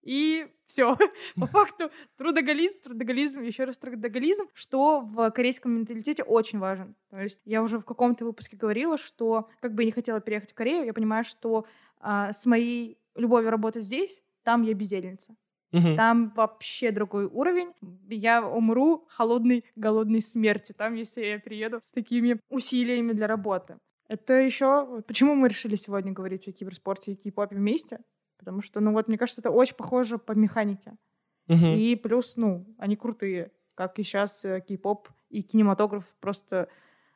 [0.03, 0.97] и все.
[1.37, 6.97] По факту трудоголизм, трудоголизм, еще раз трудоголизм, что в корейском менталитете очень важен.
[7.09, 10.51] То есть я уже в каком-то выпуске говорила, что как бы я не хотела переехать
[10.51, 11.67] в Корею, я понимаю, что
[12.01, 15.37] а, с моей любовью работать здесь, там я бездельница.
[15.71, 15.97] Мгм.
[15.97, 17.73] Там вообще другой уровень.
[18.09, 20.75] Я умру холодной, голодной смертью.
[20.75, 23.79] Там, если я приеду с такими усилиями для работы.
[24.13, 25.03] Это еще...
[25.07, 28.01] Почему мы решили сегодня говорить о киберспорте и кей-попе вместе?
[28.37, 30.99] Потому что, ну вот, мне кажется, это очень похоже по механике.
[31.47, 31.77] Мгм.
[31.77, 33.53] И плюс, ну, они крутые.
[33.75, 36.69] Как и сейчас кей-поп и кинематограф просто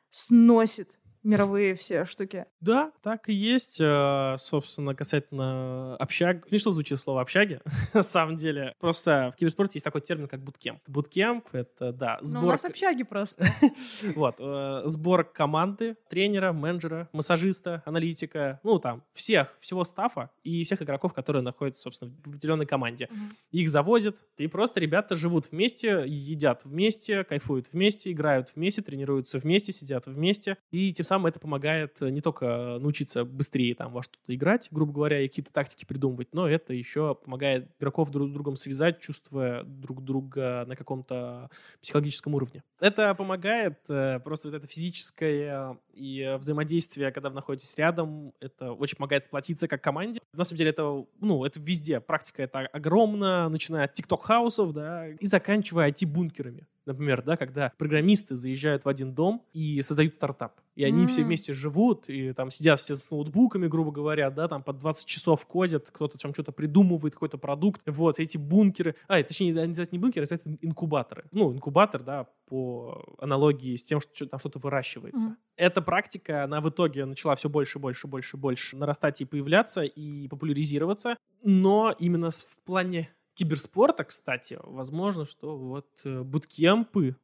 [0.09, 2.45] сносит мировые все штуки.
[2.61, 3.79] Да, так и есть.
[3.79, 6.49] Э, собственно, касательно общаг.
[6.51, 7.59] Не что звучит слово общаги,
[7.93, 8.73] на самом деле.
[8.79, 10.79] Просто в киберспорте есть такой термин, как буткемп.
[10.87, 12.41] Буткемп— это, да, сбор...
[12.41, 13.45] Ну, у нас общаги просто.
[14.15, 14.35] Вот.
[14.39, 21.13] Э, сбор команды, тренера, менеджера, массажиста, аналитика, ну, там, всех, всего стафа и всех игроков,
[21.13, 23.09] которые находятся, собственно, в определенной команде.
[23.51, 29.71] Их завозят, и просто ребята живут вместе, едят вместе, кайфуют вместе, играют вместе, тренируются вместе,
[29.71, 30.57] сидят вместе.
[30.71, 34.93] И тем самым это помогает э, не только научиться быстрее там во что-то играть, грубо
[34.93, 39.63] говоря, и какие-то тактики придумывать, но это еще помогает игроков друг с другом связать, чувствуя
[39.63, 41.49] друг друга на каком-то
[41.81, 42.63] психологическом уровне.
[42.79, 48.97] Это помогает э, просто вот это физическое и взаимодействие, когда вы находитесь рядом, это очень
[48.97, 50.19] помогает сплотиться как команде.
[50.33, 51.99] На самом деле это, ну, это везде.
[51.99, 56.67] Практика это огромна, начиная от тикток-хаусов, да, и заканчивая IT-бункерами.
[56.87, 60.59] Например, да, когда программисты заезжают в один дом и создают стартап.
[60.75, 61.07] И они mm.
[61.07, 65.05] все вместе живут, и там сидят все с ноутбуками, грубо говоря, да, там по 20
[65.05, 67.81] часов кодят, кто-то там что-то придумывает, какой-то продукт.
[67.87, 71.25] Вот, эти бункеры, а, точнее, они называют не бункеры, а называют инкубаторы.
[71.31, 75.27] Ну, инкубатор, да, по аналогии с тем, что там что-то выращивается.
[75.27, 75.35] Mm.
[75.57, 80.27] Эта практика, она в итоге начала все больше, больше, больше, больше нарастать и появляться, и
[80.29, 87.15] популяризироваться, но именно в плане киберспорта, кстати, возможно, что вот э, буткемпы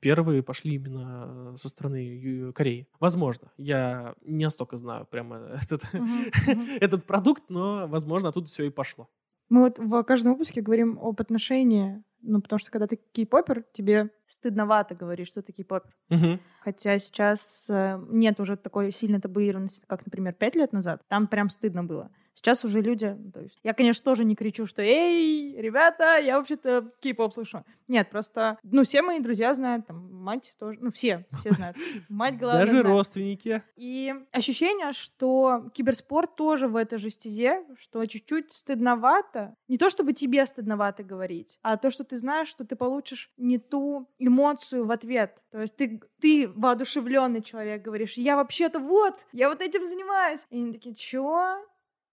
[0.00, 2.86] первые пошли именно со стороны Кореи.
[3.00, 3.50] Возможно.
[3.56, 5.82] Я не настолько знаю прямо этот,
[6.80, 9.08] этот продукт, но, возможно, оттуда все и пошло.
[9.48, 14.10] Мы вот в каждом выпуске говорим об отношении ну, потому что когда ты кей-попер, тебе
[14.28, 15.92] стыдновато говорить, что ты кей-попер.
[16.10, 16.38] Угу.
[16.60, 21.02] Хотя сейчас э, нет уже такой сильной табуированности, как, например, пять лет назад.
[21.08, 22.10] Там прям стыдно было.
[22.42, 23.16] Сейчас уже люди...
[23.32, 27.64] То есть, я, конечно, тоже не кричу, что «Эй, ребята, я вообще-то кей-поп слышу».
[27.86, 28.58] Нет, просто...
[28.64, 30.78] Ну, все мои друзья знают, там, мать тоже...
[30.80, 31.76] Ну, все, все знают.
[32.08, 33.62] Мать, главное, Даже родственники.
[33.76, 39.54] И ощущение, что киберспорт тоже в этой же стезе, что чуть-чуть стыдновато.
[39.68, 43.58] Не то, чтобы тебе стыдновато говорить, а то, что ты знаешь, что ты получишь не
[43.58, 45.40] ту эмоцию в ответ.
[45.52, 50.46] То есть ты, ты воодушевленный человек, говоришь, я вообще-то вот, я вот этим занимаюсь.
[50.50, 51.62] И они такие, чё?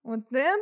[0.04, 0.58] Вот это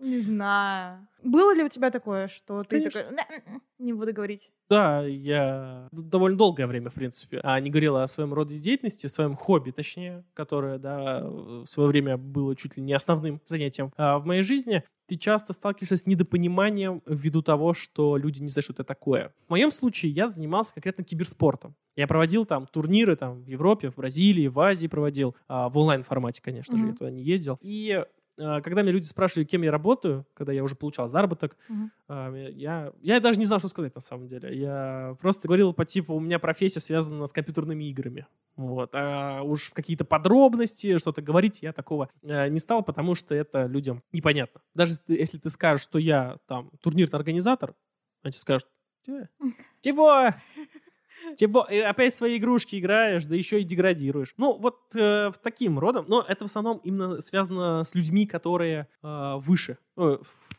[0.00, 1.06] не знаю.
[1.24, 3.02] Было ли у тебя такое, что ты Конечно.
[3.02, 4.50] такой, не буду говорить?
[4.70, 9.08] Да, я довольно долгое время, в принципе, а не говорила о своем роде деятельности, о
[9.08, 14.18] своем хобби, точнее, которое, да, в свое время было чуть ли не основным занятием а
[14.18, 14.84] в моей жизни.
[15.08, 19.32] Ты часто сталкиваешься с недопониманием ввиду того, что люди не знают, что это такое.
[19.46, 21.74] В моем случае я занимался конкретно киберспортом.
[21.96, 26.42] Я проводил там турниры там, в Европе, в Бразилии, в Азии проводил, а, в онлайн-формате,
[26.42, 26.80] конечно mm-hmm.
[26.80, 27.58] же, я туда не ездил.
[27.62, 28.04] И
[28.38, 32.52] когда меня люди спрашивали, кем я работаю, когда я уже получал заработок, uh-huh.
[32.52, 34.56] я, я даже не знал, что сказать на самом деле.
[34.56, 38.26] Я просто говорил по типу, у меня профессия связана с компьютерными играми.
[38.56, 38.90] Вот.
[38.92, 44.02] А уж какие-то подробности, что-то говорить я такого э, не стал, потому что это людям
[44.12, 44.60] непонятно.
[44.74, 47.74] Даже если ты скажешь, что я там турнирный организатор,
[48.22, 48.68] они скажут,
[49.82, 50.34] чего?
[51.36, 54.34] Типа, опять свои игрушки играешь, да еще и деградируешь.
[54.36, 56.04] Ну, вот э, таким родом.
[56.08, 59.78] Но это в основном именно связано с людьми, которые э, выше.
[59.96, 60.18] Э,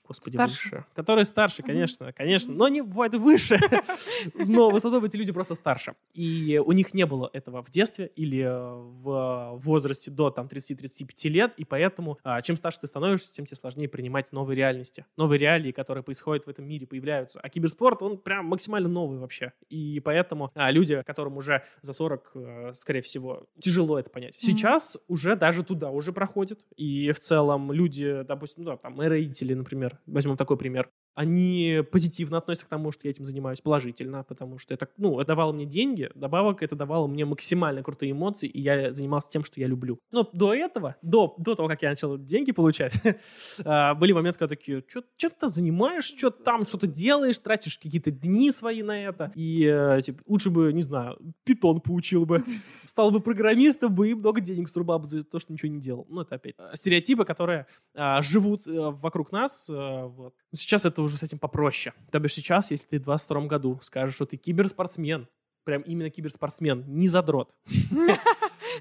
[0.09, 0.69] господи, старше.
[0.69, 0.85] выше.
[0.95, 2.53] Которые старше, конечно, конечно.
[2.53, 3.59] Но они бывают выше.
[4.33, 5.93] Но в основном эти люди просто старше.
[6.13, 11.53] И у них не было этого в детстве или в возрасте до там 30-35 лет.
[11.57, 15.05] И поэтому, а, чем старше ты становишься, тем тебе сложнее принимать новые реальности.
[15.15, 17.39] Новые реалии, которые происходят в этом мире, появляются.
[17.39, 19.53] А киберспорт, он прям максимально новый вообще.
[19.69, 24.35] И поэтому а, люди, которым уже за 40, э, скорее всего, тяжело это понять.
[24.39, 26.65] Сейчас уже даже туда уже проходит.
[26.75, 30.89] И в целом люди, допустим, ну, там, родители, например, возьмем такой пример,
[31.19, 35.27] они позитивно относятся к тому, что я этим занимаюсь, положительно, потому что это, ну, это
[35.27, 39.59] давало мне деньги, добавок это давало мне максимально крутые эмоции, и я занимался тем, что
[39.59, 39.99] я люблю.
[40.13, 42.93] Но до этого, до, до того, как я начал деньги получать,
[43.65, 48.49] а, были моменты, когда такие, что ты занимаешь, что там что-то делаешь, тратишь какие-то дни
[48.51, 52.45] свои на это, и э, типа, лучше бы, не знаю, питон поучил бы,
[52.85, 56.07] стал бы программистом бы и много денег срубал бы за то, что ничего не делал.
[56.09, 59.65] Ну, это опять э, стереотипы, которые а, живут э, вокруг нас.
[59.67, 60.33] Вот.
[60.53, 61.93] Сейчас это уже с этим попроще.
[62.11, 65.27] То бишь сейчас, если ты в 22 году скажешь, что ты киберспортсмен,
[65.63, 67.53] прям именно киберспортсмен, не задрот.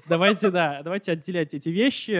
[0.07, 2.11] Давайте, да, давайте отделять эти вещи.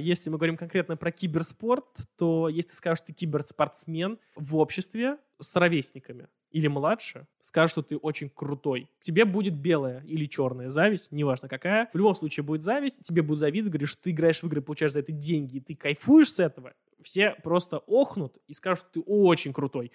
[0.00, 1.86] Если мы говорим конкретно про киберспорт,
[2.16, 7.82] то если ты скажешь, что ты киберспортсмен в обществе с ровесниками или младше, скажешь, что
[7.82, 8.88] ты очень крутой.
[9.00, 11.88] К тебе будет белая или черная зависть, неважно какая.
[11.92, 14.92] В любом случае будет зависть, тебе будут завидовать, говоришь, что ты играешь в игры, получаешь
[14.92, 16.72] за это деньги, и ты кайфуешь с этого.
[17.02, 19.92] Все просто охнут и скажут, ты очень крутой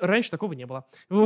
[0.00, 0.86] Раньше такого не было.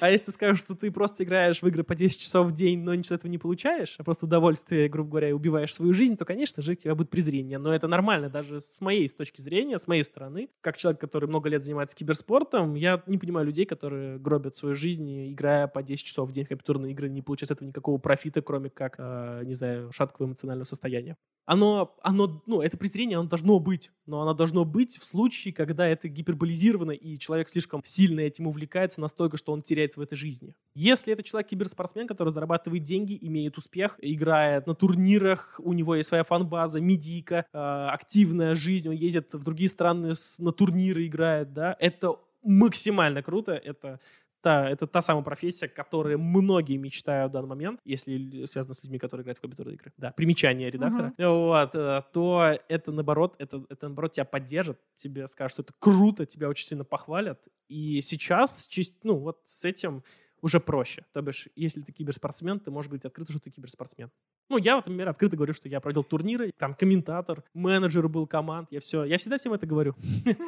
[0.00, 2.80] А если ты скажешь, что ты просто играешь в игры по 10 часов в день,
[2.80, 6.62] но ничего этого не получаешь, а просто удовольствие, грубо говоря, убиваешь свою жизнь, то, конечно
[6.62, 7.58] же, у тебя будет презрение.
[7.58, 10.50] Но это нормально даже с моей точки зрения, с моей стороны.
[10.60, 15.32] Как человек, который много лет занимается киберспортом, я не понимаю людей, которые гробят свою жизнь,
[15.32, 18.42] играя по 10 часов в день в компьютерные игры, не получая с этого никакого профита,
[18.42, 21.16] кроме как, э, не знаю, шаткого эмоционального состояния.
[21.46, 25.88] Оно, оно, ну, это презрение, оно должно быть, но оно должно быть в случае, когда
[25.88, 30.54] это гиперболизировано, и человек слишком сильно этим увлекается настолько, что он теряется в этой жизни.
[30.74, 36.08] Если это человек киберспортсмен, который зарабатывает деньги, имеет успех, играет на турнирах, у него есть
[36.08, 41.76] своя фан-база, медийка, э, активная жизнь, он ездит в другие страны на турниры играет, да,
[41.78, 44.00] это максимально круто, это
[44.40, 48.98] та, это та самая профессия, которой многие мечтают в данный момент, если связано с людьми,
[48.98, 49.92] которые играют в компьютерные игры.
[49.96, 51.12] Да, примечание редактора.
[51.18, 51.48] Uh-huh.
[51.48, 56.26] Вот, э, то это наоборот, это, это наоборот тебя поддержит, тебе скажут, что это круто,
[56.26, 57.48] тебя очень сильно похвалят.
[57.68, 58.68] И сейчас,
[59.02, 60.02] ну вот с этим
[60.42, 61.04] уже проще.
[61.12, 64.10] То бишь, если ты киберспортсмен, ты можешь говорить открыто, что ты киберспортсмен.
[64.50, 68.68] Ну, я, вот, например, открыто говорю, что я провел турниры, там, комментатор, менеджер был команд,
[68.70, 69.94] я все, я всегда всем это говорю.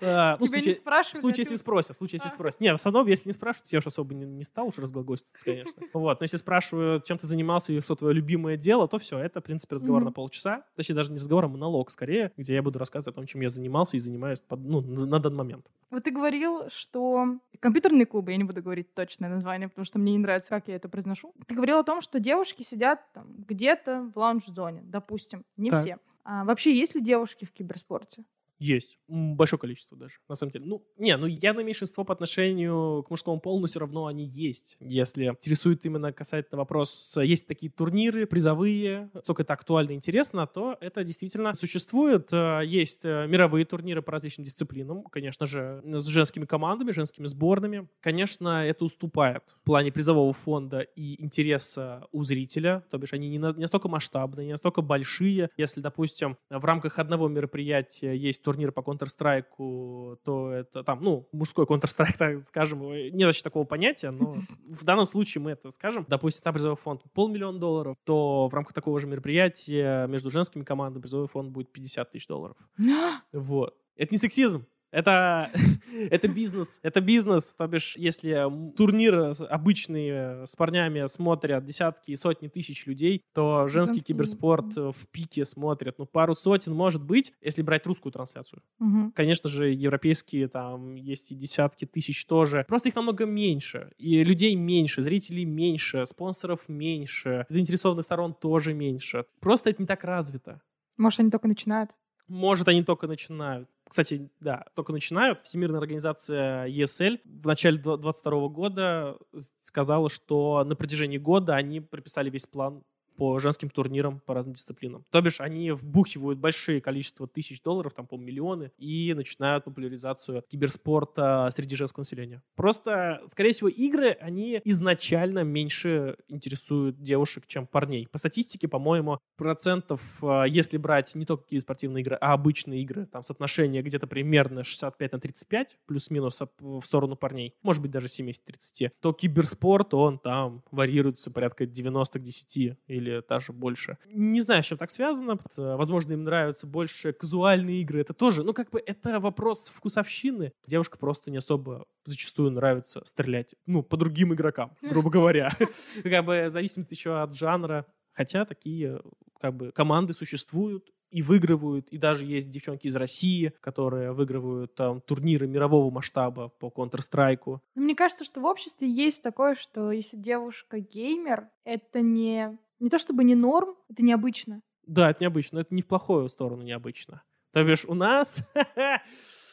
[0.00, 1.18] А, ну, Тебя не спрашивают?
[1.18, 2.60] В случае, если спросят, в случае, если спросят.
[2.60, 5.82] Не, в основном, если не спрашивают, я уж особо не стал уж разглагольствовать, конечно.
[5.92, 9.40] Вот, но если спрашивают, чем ты занимался и что твое любимое дело, то все, это,
[9.40, 10.64] в принципе, разговор на полчаса.
[10.76, 13.48] Точнее, даже не разговор, а монолог скорее, где я буду рассказывать о том, чем я
[13.48, 15.66] занимался и занимаюсь ну, на данный момент.
[15.90, 20.12] Вот ты говорил, что компьютерные клубы, я не буду говорить точное название, потому что мне
[20.12, 21.32] не нравится, как я это произношу.
[21.46, 25.44] Ты говорил о том, что девушки сидят там где-то в лаунж-зоне, допустим.
[25.56, 25.80] Не так.
[25.80, 25.98] все.
[26.24, 28.24] А вообще есть ли девушки в киберспорте?
[28.58, 28.98] Есть.
[29.06, 30.64] Большое количество даже, на самом деле.
[30.66, 34.76] Ну, не, ну явно меньшинство по отношению к мужскому полу, но все равно они есть.
[34.80, 40.76] Если интересует именно касательно вопрос, есть такие турниры призовые, сколько это актуально и интересно, то
[40.80, 42.32] это действительно существует.
[42.32, 47.88] Э, есть э, мировые турниры по различным дисциплинам, конечно же, с женскими командами, женскими сборными.
[48.00, 53.52] Конечно, это уступает в плане призового фонда и интереса у зрителя, то бишь они на,
[53.52, 55.50] не настолько масштабные, не настолько большие.
[55.56, 61.66] Если, допустим, в рамках одного мероприятия есть турнир по Counter-Strike, то это там, ну, мужской
[61.66, 66.06] Counter-Strike, так скажем, нет вообще такого понятия, но в данном случае мы это скажем.
[66.08, 71.02] Допустим, там призовой фонд полмиллиона долларов, то в рамках такого же мероприятия между женскими командами
[71.02, 72.56] призовой фонд будет 50 тысяч долларов.
[73.32, 73.76] вот.
[73.96, 75.50] Это не сексизм, это,
[76.10, 82.48] это бизнес, это бизнес, то бишь, если турнир обычные с парнями смотрят десятки и сотни
[82.48, 87.86] тысяч людей, то женский киберспорт в пике смотрят, ну, пару сотен, может быть, если брать
[87.86, 88.62] русскую трансляцию.
[88.80, 89.12] Угу.
[89.14, 92.64] Конечно же, европейские там есть и десятки тысяч тоже.
[92.68, 99.24] Просто их намного меньше, и людей меньше, зрителей меньше, спонсоров меньше, заинтересованных сторон тоже меньше.
[99.40, 100.60] Просто это не так развито.
[100.96, 101.90] Может, они только начинают?
[102.28, 103.68] Может, они только начинают.
[103.88, 105.40] Кстати, да, только начинают.
[105.44, 109.16] Всемирная организация ESL в начале 2022 года
[109.60, 112.82] сказала, что на протяжении года они прописали весь план
[113.18, 115.04] по женским турнирам по разным дисциплинам.
[115.10, 121.48] То бишь они вбухивают большие количество тысяч долларов, там, по миллионы, и начинают популяризацию киберспорта
[121.52, 122.42] среди женского населения.
[122.54, 128.06] Просто, скорее всего, игры, они изначально меньше интересуют девушек, чем парней.
[128.10, 133.06] По статистике, по-моему, процентов, а, если брать не только какие спортивные игры, а обычные игры,
[133.06, 138.44] там соотношение где-то примерно 65 на 35, плюс-минус в сторону парней, может быть, даже 70
[138.44, 143.98] 30, то киберспорт, он там варьируется порядка 90 к 10 или или даже больше.
[144.12, 145.38] Не знаю, с чем так связано.
[145.56, 148.00] Возможно, им нравятся больше казуальные игры.
[148.00, 150.52] Это тоже, ну, как бы, это вопрос вкусовщины.
[150.66, 155.50] Девушка просто не особо зачастую нравится стрелять, ну, по другим игрокам, грубо говоря.
[156.02, 157.86] Как бы зависит еще от жанра.
[158.12, 159.00] Хотя такие
[159.40, 165.00] как бы команды существуют, и выигрывают, и даже есть девчонки из России, которые выигрывают там
[165.00, 167.60] турниры мирового масштаба по Counter-Strike.
[167.74, 172.98] Мне кажется, что в обществе есть такое, что если девушка геймер, это не не то
[172.98, 174.62] чтобы не норм, это необычно.
[174.86, 177.22] Да, это необычно, но это не в плохую сторону необычно.
[177.52, 178.42] То бишь у нас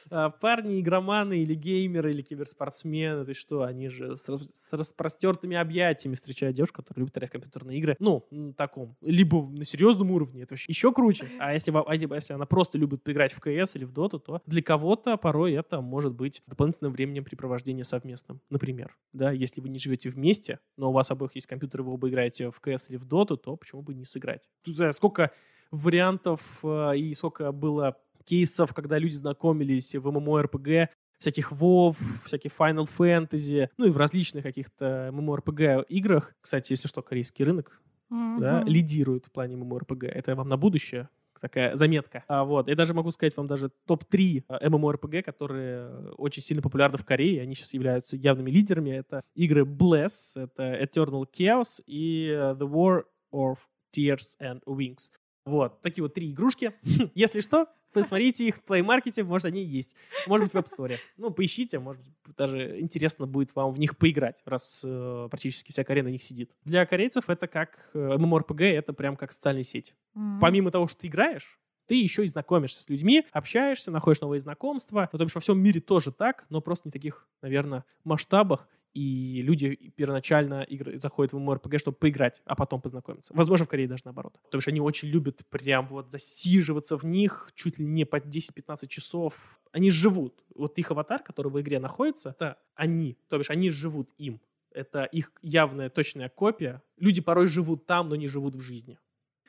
[0.10, 6.56] парни, игроманы или геймеры, или киберспортсмены, ты что, они же с, с распростертыми объятиями встречают
[6.56, 7.96] девушку, которая любит играть в компьютерные игры.
[8.00, 8.96] Ну, на таком.
[9.02, 11.26] Либо на серьезном уровне, это еще круче.
[11.40, 14.62] А если, а если она просто любит поиграть в КС или в Доту, то для
[14.62, 18.42] кого-то порой это может быть дополнительным временем препровождения совместным.
[18.50, 22.10] Например, да, если вы не живете вместе, но у вас обоих есть компьютер, вы оба
[22.10, 24.42] играете в КС или в Доту, то почему бы не сыграть?
[24.64, 25.32] Тут сколько
[25.72, 31.96] вариантов э, и сколько было кейсов, когда люди знакомились в MMORPG, всяких WoW,
[32.26, 36.34] всяких Final Fantasy, ну и в различных каких-то MMORPG играх.
[36.42, 38.40] Кстати, если что, корейский рынок mm-hmm.
[38.40, 40.08] да, лидирует в плане MMORPG.
[40.08, 41.10] Это вам на будущее,
[41.40, 42.24] такая заметка.
[42.28, 42.68] А, вот.
[42.68, 47.42] Я даже могу сказать вам даже топ-3 MMORPG, которые очень сильно популярны в Корее.
[47.42, 48.92] Они сейчас являются явными лидерами.
[48.92, 53.04] Это игры Bless, это Eternal Chaos и The War
[53.34, 53.58] of
[53.96, 55.12] Tears and Wings.
[55.46, 56.74] Вот, такие вот три игрушки.
[57.14, 57.68] Если что,
[58.02, 59.96] посмотрите их в Play Market, может, они есть.
[60.28, 60.98] Может быть, в App Store.
[61.18, 65.84] Ну, поищите, может быть, даже интересно будет вам в них поиграть, раз э, практически вся
[65.84, 66.52] Корея на них сидит.
[66.64, 69.94] Для корейцев это как э, MMORPG, это прям как социальная сеть.
[70.16, 70.40] Mm-hmm.
[70.42, 75.10] Помимо того, что ты играешь, ты еще и знакомишься с людьми, общаешься, находишь новые знакомства.
[75.12, 79.42] Ну, то есть во всем мире тоже так, но просто не таких, наверное, масштабах и
[79.42, 83.34] люди первоначально игры, заходят в MMORPG, чтобы поиграть, а потом познакомиться.
[83.36, 84.40] Возможно, в Корее даже наоборот.
[84.46, 88.88] Потому что они очень любят прям вот засиживаться в них чуть ли не по 10-15
[88.88, 89.60] часов.
[89.74, 90.46] Они живут.
[90.56, 93.18] Вот их аватар, который в игре находится, это они.
[93.28, 94.40] То бишь они живут им.
[94.72, 96.82] Это их явная точная копия.
[96.98, 98.98] Люди порой живут там, но не живут в жизни.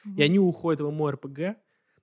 [0.05, 0.17] Mm-hmm.
[0.17, 1.55] И они уходят в MMORPG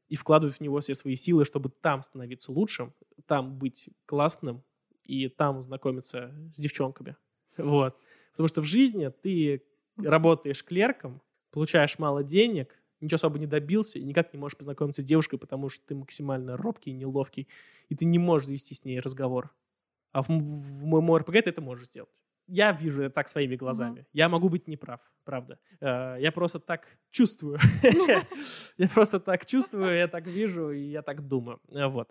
[0.07, 2.93] и вкладывают в него все свои силы, чтобы там становиться лучшим,
[3.25, 4.63] там быть классным
[5.03, 7.17] и там знакомиться с девчонками.
[7.57, 7.97] Вот.
[8.31, 9.63] Потому что в жизни ты
[9.97, 15.05] работаешь клерком, получаешь мало денег, ничего особо не добился и никак не можешь познакомиться с
[15.05, 17.47] девушкой, потому что ты максимально робкий и неловкий,
[17.89, 19.53] и ты не можешь завести с ней разговор.
[20.11, 22.09] А в, в моем РПГ ты это можешь сделать.
[22.47, 24.01] Я вижу это так своими глазами.
[24.01, 24.09] Mm-hmm.
[24.13, 25.59] Я могу быть неправ, правда.
[25.79, 27.59] Э, я просто так чувствую.
[28.77, 31.61] Я просто так чувствую, я так вижу, и я так думаю.
[31.69, 32.09] Э, вот.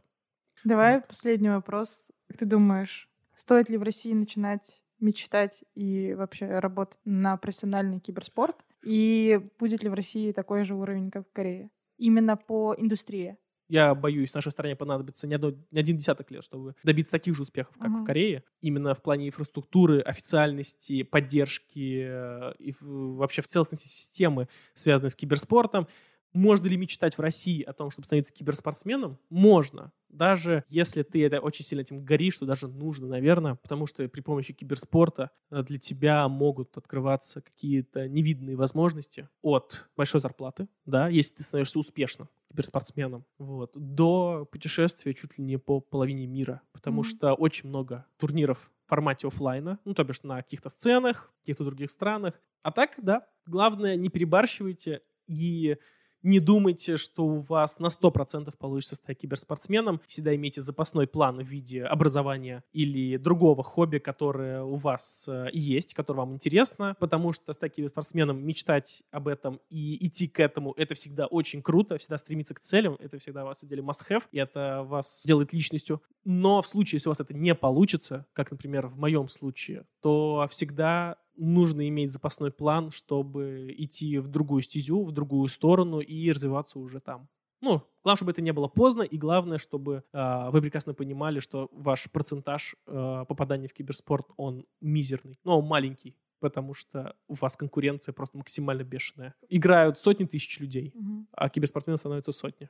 [0.65, 2.11] Давай последний вопрос.
[2.29, 8.57] Как ты думаешь, стоит ли в России начинать мечтать и вообще работать на профессиональный киберспорт?
[8.83, 11.71] И будет ли в России такой же уровень, как в Корее?
[11.99, 13.37] Именно по индустрии.
[13.69, 17.43] Я боюсь, нашей стране понадобится не, одно, не один десяток лет, чтобы добиться таких же
[17.43, 18.03] успехов, как uh-huh.
[18.03, 18.45] в Корее.
[18.61, 25.89] Именно в плане инфраструктуры, официальности, поддержки э, и вообще в целостности системы, связанной с киберспортом.
[26.33, 29.19] Можно ли мечтать в России о том, чтобы становиться киберспортсменом?
[29.29, 29.93] Можно.
[30.09, 34.21] Даже если ты это очень сильно этим горишь, что даже нужно, наверное, потому что при
[34.21, 41.37] помощи киберспорта э, для тебя могут открываться какие-то невиданные возможности от большой зарплаты, да, если
[41.37, 47.17] ты становишься успешным киберспортсменом, вот, до путешествия чуть ли не по половине мира, потому mm-hmm.
[47.17, 51.91] что очень много турниров в формате офлайна, ну, то бишь на каких-то сценах, каких-то других
[51.91, 52.41] странах.
[52.63, 55.79] А так, да, главное, не перебарщивайте и
[56.23, 60.01] не думайте, что у вас на 100% получится стать киберспортсменом.
[60.07, 65.95] Всегда имейте запасной план в виде образования или другого хобби, которое у вас э, есть,
[65.95, 70.95] которое вам интересно, потому что стать киберспортсменом, мечтать об этом и идти к этому, это
[70.95, 74.83] всегда очень круто, всегда стремиться к целям, это всегда вас, на деле, must-have, и это
[74.85, 76.03] вас делает личностью.
[76.25, 80.47] Но в случае, если у вас это не получится, как, например, в моем случае, то
[80.51, 86.79] всегда нужно иметь запасной план, чтобы идти в другую стезю, в другую сторону и развиваться
[86.79, 87.29] уже там.
[87.63, 91.69] Ну, главное, чтобы это не было поздно, и главное, чтобы э, вы прекрасно понимали, что
[91.73, 97.57] ваш процентаж э, попадания в киберспорт, он мизерный, но он маленький, потому что у вас
[97.57, 99.37] конкуренция просто максимально бешеная.
[99.49, 101.27] Играют сотни тысяч людей, угу.
[101.33, 102.69] а киберспортсмены становятся сотни.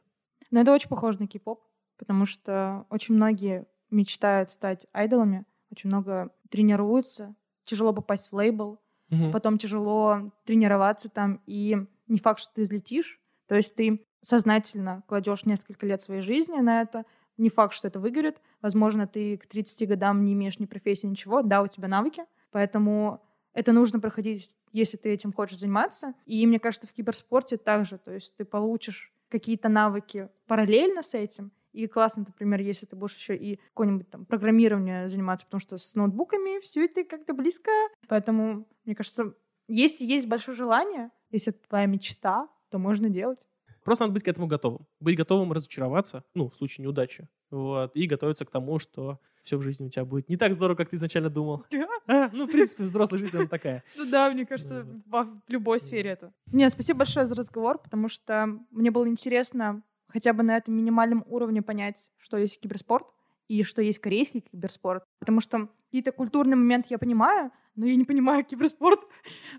[0.51, 1.63] Но это очень похоже на кей-поп,
[1.97, 7.35] потому что очень многие мечтают стать айдолами, очень много тренируются,
[7.65, 9.31] тяжело попасть в лейбл, угу.
[9.33, 11.77] потом тяжело тренироваться там, и
[12.09, 13.21] не факт, что ты взлетишь.
[13.47, 17.05] То есть ты сознательно кладешь несколько лет своей жизни на это,
[17.39, 18.41] не факт, что это выгорит.
[18.61, 21.43] Возможно, ты к 30 годам не имеешь ни профессии, ничего.
[21.43, 23.23] Да, у тебя навыки, поэтому
[23.55, 26.15] это нужно проходить, если ты этим хочешь заниматься.
[26.27, 27.99] И мне кажется, в киберспорте также.
[27.99, 33.17] То есть ты получишь какие-то навыки параллельно с этим, и классно, например, если ты будешь
[33.17, 37.71] еще и какое-нибудь там программирование заниматься, потому что с ноутбуками все это как-то близко.
[38.09, 39.35] Поэтому, мне кажется,
[39.69, 43.47] если есть большое желание, если это твоя мечта, то можно делать.
[43.85, 44.87] Просто надо быть к этому готовым.
[45.01, 47.29] Быть готовым разочароваться, ну, в случае неудачи.
[47.51, 50.77] Вот, и готовиться к тому, что все в жизни у тебя будет не так здорово,
[50.77, 51.65] как ты изначально думал.
[52.09, 53.85] А, ну, в принципе, взрослая жизнь, она такая.
[53.97, 56.33] Ну да, мне кажется, в любой сфере это.
[56.51, 61.25] Не, спасибо большое за разговор, потому что мне было интересно хотя бы на этом минимальном
[61.27, 63.07] уровне понять, что есть киберспорт
[63.49, 65.05] и что есть корейский киберспорт.
[65.19, 69.01] Потому что какие-то культурные моменты я понимаю, но я не понимаю киберспорт.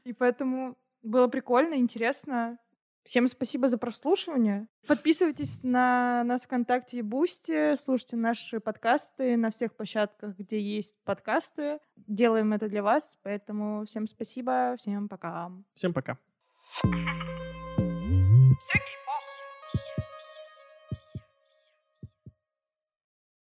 [0.03, 2.57] И поэтому было прикольно, интересно.
[3.03, 4.67] Всем спасибо за прослушивание.
[4.87, 11.79] Подписывайтесь на нас ВКонтакте и Boosty, слушайте наши подкасты на всех площадках, где есть подкасты.
[11.97, 15.51] Делаем это для вас, поэтому всем спасибо, всем пока.
[15.75, 16.17] Всем пока.
[16.85, 17.42] thank you